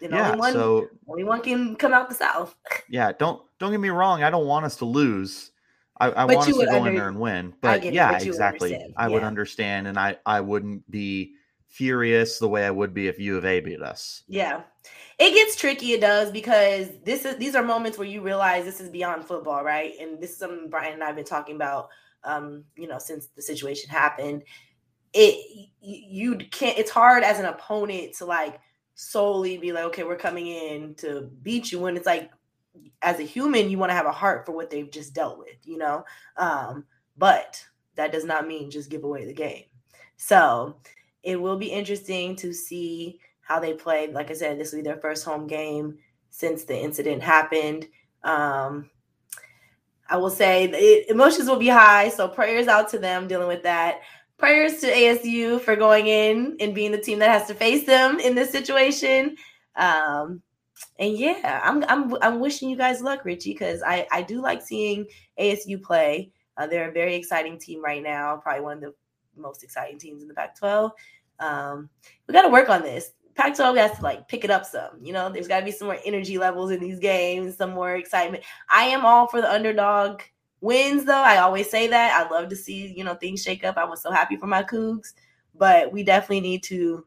And 0.01 0.12
yeah, 0.12 0.27
only 0.27 0.39
one, 0.39 0.53
so 0.53 0.88
only 1.08 1.23
one 1.23 1.41
can 1.41 1.75
come 1.75 1.93
out 1.93 2.10
the 2.10 2.15
South. 2.15 2.55
yeah, 2.89 3.12
don't 3.12 3.41
don't 3.60 3.71
get 3.71 3.79
me 3.79 3.89
wrong. 3.89 4.23
I 4.23 4.29
don't 4.29 4.47
want 4.47 4.65
us 4.65 4.75
to 4.77 4.86
lose. 4.86 5.51
I, 5.99 6.09
I 6.09 6.25
want 6.25 6.39
us 6.39 6.45
to 6.47 6.65
go 6.65 6.77
under, 6.77 6.89
in 6.89 6.95
there 6.95 7.07
and 7.09 7.19
win. 7.19 7.53
But 7.62 7.83
yeah, 7.83 8.13
but 8.13 8.25
exactly. 8.25 8.75
I 8.95 9.07
yeah. 9.07 9.13
would 9.13 9.23
understand, 9.23 9.88
and 9.88 9.99
I 9.99 10.17
I 10.25 10.41
wouldn't 10.41 10.89
be 10.89 11.33
furious 11.67 12.39
the 12.39 12.47
way 12.47 12.65
I 12.65 12.71
would 12.71 12.93
be 12.93 13.07
if 13.07 13.19
U 13.19 13.38
of 13.38 13.45
A 13.45 13.59
beat 13.59 13.81
us. 13.81 14.23
Yeah. 14.27 14.62
It 15.19 15.33
gets 15.33 15.55
tricky, 15.55 15.91
it 15.91 16.01
does, 16.01 16.31
because 16.31 16.89
this 17.03 17.25
is 17.25 17.38
these 17.38 17.55
are 17.55 17.63
moments 17.63 17.97
where 17.97 18.07
you 18.07 18.21
realize 18.21 18.65
this 18.65 18.79
is 18.79 18.89
beyond 18.89 19.25
football, 19.25 19.63
right? 19.63 19.93
And 19.99 20.21
this 20.21 20.31
is 20.31 20.38
something 20.38 20.69
Brian 20.69 20.93
and 20.93 21.03
I 21.03 21.07
have 21.07 21.15
been 21.15 21.25
talking 21.25 21.55
about 21.55 21.89
um, 22.23 22.63
you 22.75 22.88
know, 22.88 22.99
since 22.99 23.27
the 23.27 23.41
situation 23.41 23.89
happened. 23.89 24.43
It 25.13 25.67
you 25.81 26.38
can't 26.38 26.77
it's 26.77 26.91
hard 26.91 27.23
as 27.23 27.39
an 27.39 27.45
opponent 27.45 28.15
to 28.17 28.25
like 28.25 28.59
solely 28.95 29.57
be 29.57 29.71
like, 29.71 29.85
okay, 29.85 30.03
we're 30.03 30.15
coming 30.15 30.47
in 30.47 30.95
to 30.95 31.29
beat 31.41 31.71
you 31.71 31.79
when 31.79 31.97
it's 31.97 32.05
like 32.05 32.31
as 33.01 33.19
a 33.19 33.23
human, 33.23 33.69
you 33.69 33.77
want 33.77 33.89
to 33.89 33.95
have 33.95 34.05
a 34.05 34.12
heart 34.12 34.45
for 34.45 34.51
what 34.51 34.69
they've 34.69 34.91
just 34.91 35.13
dealt 35.13 35.38
with, 35.38 35.58
you 35.63 35.77
know? 35.77 36.03
Um, 36.38 36.86
but 37.17 37.63
that 37.95 38.12
does 38.12 38.25
not 38.25 38.47
mean 38.47 38.71
just 38.71 38.89
give 38.89 39.03
away 39.03 39.25
the 39.25 39.34
game. 39.34 39.63
So 40.17 40.77
it 41.23 41.39
will 41.39 41.58
be 41.58 41.67
interesting 41.67 42.36
to 42.38 42.53
see 42.53 43.19
how 43.41 43.60
they 43.60 43.73
play. 43.73 44.12
Like 44.12 44.29
I 44.32 44.34
said, 44.34 44.60
this 44.60 44.71
will 44.71 44.79
be 44.79 44.84
their 44.84 44.97
first 44.97 45.25
home 45.25 45.47
game 45.47 45.97
since 46.29 46.63
the 46.63 46.77
incident 46.77 47.21
happened. 47.21 47.88
Um, 48.23 48.89
I 50.10 50.17
will 50.17 50.29
say 50.29 50.67
the 50.67 51.10
emotions 51.12 51.47
will 51.47 51.58
be 51.58 51.67
high, 51.67 52.10
so 52.10 52.27
prayers 52.27 52.67
out 52.67 52.89
to 52.89 52.99
them 52.99 53.27
dealing 53.27 53.47
with 53.47 53.63
that. 53.63 54.01
Prayers 54.38 54.79
to 54.82 54.88
ASU 54.88 55.60
for 55.62 55.75
going 55.75 56.08
in 56.08 56.58
and 56.60 56.73
being 56.73 56.91
the 56.91 56.97
team 56.97 57.19
that 57.19 57.29
has 57.29 57.47
to 57.47 57.53
face 57.53 57.86
them 57.86 58.19
in 58.19 58.36
this 58.36 58.51
situation. 58.51 59.36
Um, 59.75 60.41
and 60.97 61.17
yeah, 61.17 61.61
I'm 61.63 61.83
I'm 61.87 62.15
I'm 62.21 62.39
wishing 62.39 62.69
you 62.69 62.75
guys 62.75 63.01
luck, 63.01 63.25
Richie, 63.25 63.53
because 63.53 63.81
I 63.81 64.07
I 64.11 64.21
do 64.21 64.41
like 64.41 64.61
seeing 64.61 65.05
ASU 65.39 65.81
play. 65.81 66.31
Uh, 66.57 66.67
they're 66.67 66.89
a 66.89 66.93
very 66.93 67.15
exciting 67.15 67.57
team 67.57 67.83
right 67.83 68.03
now, 68.03 68.37
probably 68.37 68.61
one 68.61 68.77
of 68.77 68.81
the 68.81 68.93
most 69.37 69.63
exciting 69.63 69.97
teams 69.97 70.21
in 70.21 70.27
the 70.27 70.33
Pac-12. 70.33 70.91
Um, 71.39 71.89
we 72.27 72.33
got 72.33 72.41
to 72.41 72.49
work 72.49 72.69
on 72.69 72.81
this. 72.81 73.11
Pac-12 73.35 73.77
has 73.77 73.97
to 73.97 74.03
like 74.03 74.27
pick 74.27 74.43
it 74.43 74.51
up 74.51 74.65
some. 74.65 74.89
You 75.01 75.13
know, 75.13 75.29
there's 75.29 75.47
got 75.47 75.59
to 75.59 75.65
be 75.65 75.71
some 75.71 75.87
more 75.87 75.97
energy 76.03 76.37
levels 76.37 76.71
in 76.71 76.81
these 76.81 76.99
games, 76.99 77.55
some 77.55 77.71
more 77.71 77.95
excitement. 77.95 78.43
I 78.69 78.83
am 78.85 79.05
all 79.05 79.27
for 79.27 79.39
the 79.39 79.49
underdog 79.49 80.21
wins, 80.59 81.05
though. 81.05 81.13
I 81.13 81.37
always 81.37 81.69
say 81.69 81.87
that. 81.87 82.13
I 82.13 82.29
love 82.29 82.49
to 82.49 82.55
see 82.57 82.93
you 82.95 83.05
know 83.05 83.15
things 83.15 83.41
shake 83.41 83.63
up. 83.63 83.77
I 83.77 83.85
was 83.85 84.01
so 84.01 84.11
happy 84.11 84.35
for 84.35 84.47
my 84.47 84.63
Cougs, 84.63 85.13
but 85.55 85.91
we 85.93 86.03
definitely 86.03 86.41
need 86.41 86.63
to 86.63 87.05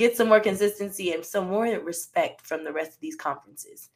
get 0.00 0.16
some 0.16 0.28
more 0.28 0.40
consistency 0.40 1.12
and 1.12 1.24
some 1.24 1.48
more 1.48 1.66
respect 1.66 2.46
from 2.46 2.64
the 2.64 2.72
rest 2.72 2.94
of 2.94 3.00
these 3.00 3.14
conferences. 3.14 3.90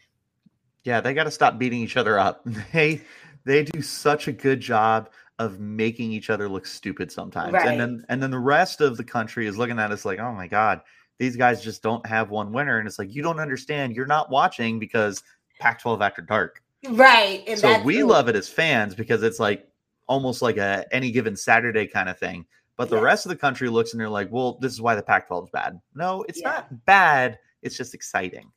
Yeah, 0.85 1.01
they 1.01 1.15
got 1.15 1.25
to 1.25 1.31
stop 1.31 1.59
beating 1.59 1.81
each 1.81 1.97
other 1.97 2.19
up. 2.19 2.47
They 2.73 3.01
they 3.47 3.63
do 3.63 3.83
such 3.83 4.27
a 4.27 4.33
good 4.33 4.61
job 4.61 5.11
of 5.39 5.61
making 5.61 6.13
each 6.13 6.31
other 6.31 6.49
look 6.49 6.65
stupid 6.65 7.13
sometimes. 7.13 7.53
Right. 7.53 7.67
And 7.67 7.81
then 7.81 8.05
and 8.09 8.23
then 8.23 8.31
the 8.31 8.39
rest 8.39 8.81
of 8.81 8.97
the 8.97 9.05
country 9.05 9.47
is 9.47 9.59
looking 9.59 9.79
at 9.79 9.91
us 9.91 10.05
like, 10.05 10.19
"Oh 10.19 10.33
my 10.33 10.47
god, 10.47 10.81
these 11.19 11.37
guys 11.37 11.63
just 11.63 11.83
don't 11.83 12.05
have 12.07 12.31
one 12.31 12.53
winner." 12.53 12.79
And 12.79 12.87
it's 12.87 12.99
like, 12.99 13.15
"You 13.15 13.23
don't 13.23 13.41
understand. 13.41 13.97
You're 13.97 14.07
not 14.07 14.31
watching 14.31 14.79
because 14.79 15.23
Pac-12 15.59 16.01
after 16.01 16.23
dark." 16.23 16.63
Right. 16.89 17.43
And 17.47 17.59
so 17.59 17.83
we 17.83 17.99
cool. 17.99 18.09
love 18.09 18.29
it 18.29 18.37
as 18.37 18.49
fans 18.49 18.95
because 18.95 19.23
it's 19.23 19.41
like 19.41 19.67
almost 20.07 20.43
like 20.43 20.59
a 20.59 20.85
any 20.93 21.11
given 21.11 21.37
Saturday 21.37 21.87
kind 21.87 22.09
of 22.09 22.19
thing. 22.19 22.47
But 22.77 22.91
the 22.91 23.01
rest 23.01 23.25
of 23.25 23.31
the 23.31 23.37
country 23.37 23.69
looks 23.69 23.93
and 23.93 24.01
they're 24.01 24.09
like, 24.09 24.33
"Well, 24.33 24.59
this 24.61 24.73
is 24.73 24.81
why 24.81 24.95
the 24.95 25.03
Pac-12 25.03 25.45
is 25.45 25.51
bad." 25.51 25.81
No, 25.95 26.25
it's 26.29 26.41
yeah. 26.41 26.51
not 26.51 26.85
bad. 26.87 27.39
It's 27.63 27.77
just 27.77 27.95
exciting 27.95 28.51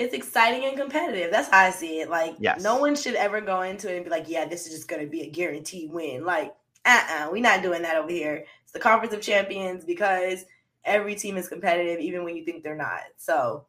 it's 0.00 0.14
exciting 0.14 0.64
and 0.64 0.78
competitive. 0.78 1.30
That's 1.30 1.50
how 1.50 1.58
I 1.58 1.70
see 1.70 2.00
it. 2.00 2.08
Like, 2.08 2.34
yes. 2.38 2.62
no 2.62 2.78
one 2.78 2.96
should 2.96 3.16
ever 3.16 3.42
go 3.42 3.60
into 3.60 3.92
it 3.92 3.96
and 3.96 4.04
be 4.04 4.10
like, 4.10 4.30
yeah, 4.30 4.46
this 4.46 4.66
is 4.66 4.72
just 4.72 4.88
going 4.88 5.02
to 5.02 5.06
be 5.06 5.20
a 5.20 5.30
guaranteed 5.30 5.92
win. 5.92 6.24
Like, 6.24 6.54
uh-uh, 6.86 7.28
we're 7.30 7.42
not 7.42 7.62
doing 7.62 7.82
that 7.82 7.98
over 7.98 8.10
here. 8.10 8.46
It's 8.62 8.72
the 8.72 8.78
Conference 8.78 9.12
of 9.12 9.20
Champions 9.20 9.84
because 9.84 10.46
every 10.86 11.14
team 11.14 11.36
is 11.36 11.48
competitive, 11.48 12.00
even 12.00 12.24
when 12.24 12.34
you 12.34 12.46
think 12.46 12.64
they're 12.64 12.74
not. 12.74 13.02
So 13.18 13.66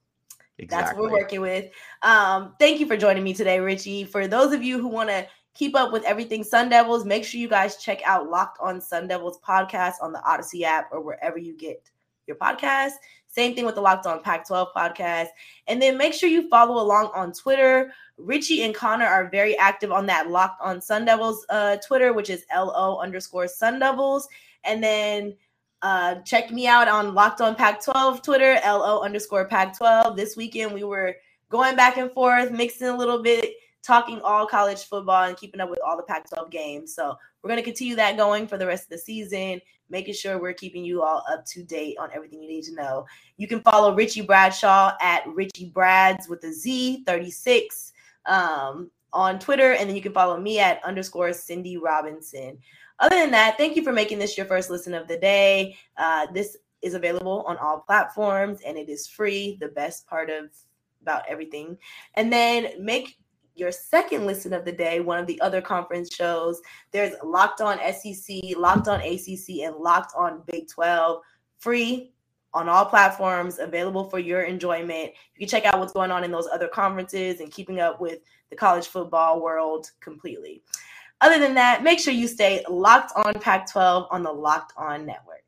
exactly. 0.58 0.86
that's 0.86 0.98
what 0.98 1.12
we're 1.12 1.20
working 1.20 1.42
with. 1.42 1.70
Um, 2.02 2.56
thank 2.60 2.80
you 2.80 2.88
for 2.88 2.96
joining 2.96 3.26
me 3.26 3.34
today, 3.34 3.60
Richie. 3.60 4.06
For 4.06 4.26
those 4.26 4.54
of 4.54 4.64
you 4.64 4.80
who 4.80 4.88
want 4.88 5.10
to 5.10 5.28
keep 5.54 5.76
up 5.76 5.92
with 5.92 6.04
everything 6.04 6.44
Sun 6.44 6.70
Devils, 6.70 7.06
make 7.06 7.24
sure 7.24 7.40
you 7.40 7.48
guys 7.50 7.78
check 7.78 8.02
out 8.06 8.30
Locked 8.30 8.60
on 8.60 8.82
Sun 8.82 9.08
Devils 9.08 9.40
podcast 9.46 9.96
on 10.02 10.12
the 10.12 10.20
Audacy 10.20 10.64
app 10.64 10.90
or 10.92 11.02
wherever 11.02 11.38
you 11.38 11.56
get 11.58 11.90
your 12.28 12.38
podcast. 12.38 12.92
Same 13.28 13.56
thing 13.56 13.66
with 13.66 13.76
the 13.76 13.82
Locked 13.82 14.06
On 14.06 14.22
Pac 14.22 14.46
12 14.46 14.70
podcast. 14.76 15.28
And 15.68 15.82
then 15.82 15.98
make 15.98 16.14
sure 16.14 16.30
you 16.30 16.50
follow 16.50 16.84
along 16.84 17.12
on 17.14 17.32
Twitter. 17.32 17.94
Richie 18.18 18.64
and 18.64 18.76
Connor 18.76 19.06
are 19.06 19.30
very 19.30 19.58
active 19.58 19.92
on 19.92 20.06
that 20.08 20.30
Locked 20.30 20.62
On 20.62 20.82
Sun 20.82 21.06
Devils 21.06 21.46
uh, 21.50 21.78
Twitter, 21.78 22.14
which 22.14 22.30
is 22.30 22.46
LO 22.54 23.00
underscore 23.00 23.48
Sun 23.48 23.80
Devils. 23.80 24.28
And 24.66 24.84
then 24.84 25.36
uh, 25.82 26.16
check 26.16 26.52
me 26.52 26.68
out 26.68 26.88
on 26.88 27.14
Locked 27.14 27.42
On 27.42 27.56
Pac 27.56 27.84
12 27.84 28.22
Twitter, 28.22 28.60
LO 28.66 29.02
underscore 29.02 29.46
Pac 29.46 29.78
12. 29.78 30.16
This 30.16 30.36
weekend 30.36 30.74
we 30.74 30.84
were 30.84 31.16
going 31.50 31.76
back 31.76 31.98
and 31.98 32.12
forth, 32.12 32.52
mixing 32.52 32.88
a 32.88 32.98
little 32.98 33.24
bit, 33.24 33.54
talking 33.82 34.22
all 34.22 34.46
college 34.46 34.84
football 34.84 35.24
and 35.24 35.38
keeping 35.38 35.62
up 35.62 35.70
with 35.70 35.80
all 35.86 35.98
the 35.98 36.04
Pac 36.04 36.30
12 36.30 36.50
games. 36.52 36.94
So 36.94 37.15
we're 37.41 37.50
going 37.50 37.60
to 37.60 37.63
continue 37.63 37.96
that 37.96 38.17
going 38.17 38.48
for 38.48 38.58
the 38.58 38.67
rest 38.67 38.84
of 38.84 38.89
the 38.89 38.98
season 38.98 39.62
making 39.91 40.13
sure 40.13 40.39
we're 40.39 40.54
keeping 40.54 40.84
you 40.84 41.04
all 41.04 41.24
up 41.30 41.46
to 41.46 41.63
date 41.63 41.98
on 42.00 42.10
everything 42.13 42.41
you 42.41 42.50
need 42.50 42.63
to 42.63 42.74
know. 42.74 43.06
You 43.38 43.48
can 43.48 43.62
follow 43.62 43.94
Richie 43.94 44.22
Bradshaw 44.22 44.94
at 45.02 45.28
Richie 45.28 45.70
Brads 45.70 46.28
with 46.28 46.44
a 46.46 46.54
Z 46.54 47.04
36 47.06 47.94
um, 48.26 48.89
on 49.13 49.38
Twitter, 49.38 49.74
and 49.74 49.89
then 49.89 49.96
you 49.96 50.02
can 50.02 50.13
follow 50.13 50.39
me 50.39 50.60
at 50.60 50.84
underscore 50.84 51.34
Cindy 51.34 51.78
Robinson. 51.78 52.58
Other 53.00 53.17
than 53.17 53.32
that, 53.32 53.58
thank 53.58 53.76
you 53.76 53.84
for 53.84 53.91
making 53.91 54.20
this 54.20 54.38
your 54.38 54.46
first 54.46 54.70
listen 54.70 54.94
of 54.94 55.08
the 55.08 55.17
day. 55.17 55.76
Uh, 55.98 56.28
this 56.34 56.58
is 56.82 56.94
available 56.94 57.44
on 57.46 57.58
all 57.58 57.80
platforms 57.80 58.60
and 58.65 58.78
it 58.78 58.89
is 58.89 59.08
free. 59.08 59.58
The 59.60 59.67
best 59.67 60.08
part 60.08 60.30
of 60.30 60.50
about 61.02 61.24
everything. 61.28 61.78
And 62.15 62.32
then 62.32 62.74
make 62.80 63.17
your 63.62 63.71
second 63.71 64.26
listen 64.26 64.52
of 64.52 64.65
the 64.65 64.71
day, 64.71 65.00
one 65.00 65.19
of 65.19 65.28
the 65.28 65.39
other 65.39 65.62
conference 65.62 66.13
shows. 66.13 66.60
There's 66.91 67.13
Locked 67.24 67.62
On 67.62 67.78
SEC, 67.78 68.58
Locked 68.58 68.88
On 68.88 69.00
ACC, 69.00 69.62
and 69.63 69.76
Locked 69.76 70.13
On 70.17 70.41
Big 70.47 70.67
12, 70.67 71.21
free 71.60 72.12
on 72.54 72.67
all 72.67 72.86
platforms, 72.86 73.60
available 73.60 74.10
for 74.10 74.19
your 74.19 74.41
enjoyment. 74.41 75.12
You 75.36 75.39
can 75.39 75.47
check 75.47 75.65
out 75.65 75.80
what's 75.80 75.93
going 75.93 76.12
on 76.12 76.24
in 76.24 76.32
those 76.32 76.47
other 76.52 76.67
conferences 76.67 77.39
and 77.39 77.52
keeping 77.52 77.80
up 77.80 78.02
with 78.02 78.19
the 78.50 78.56
college 78.56 78.88
football 78.88 79.41
world 79.41 79.91
completely. 80.02 80.63
Other 81.21 81.38
than 81.38 81.54
that, 81.54 81.84
make 81.84 82.00
sure 82.00 82.13
you 82.13 82.28
stay 82.28 82.63
locked 82.67 83.13
on 83.15 83.36
Pac 83.36 83.71
12 83.71 84.08
on 84.10 84.24
the 84.24 84.34
Locked 84.34 84.74
On 84.76 85.06
Network. 85.06 85.40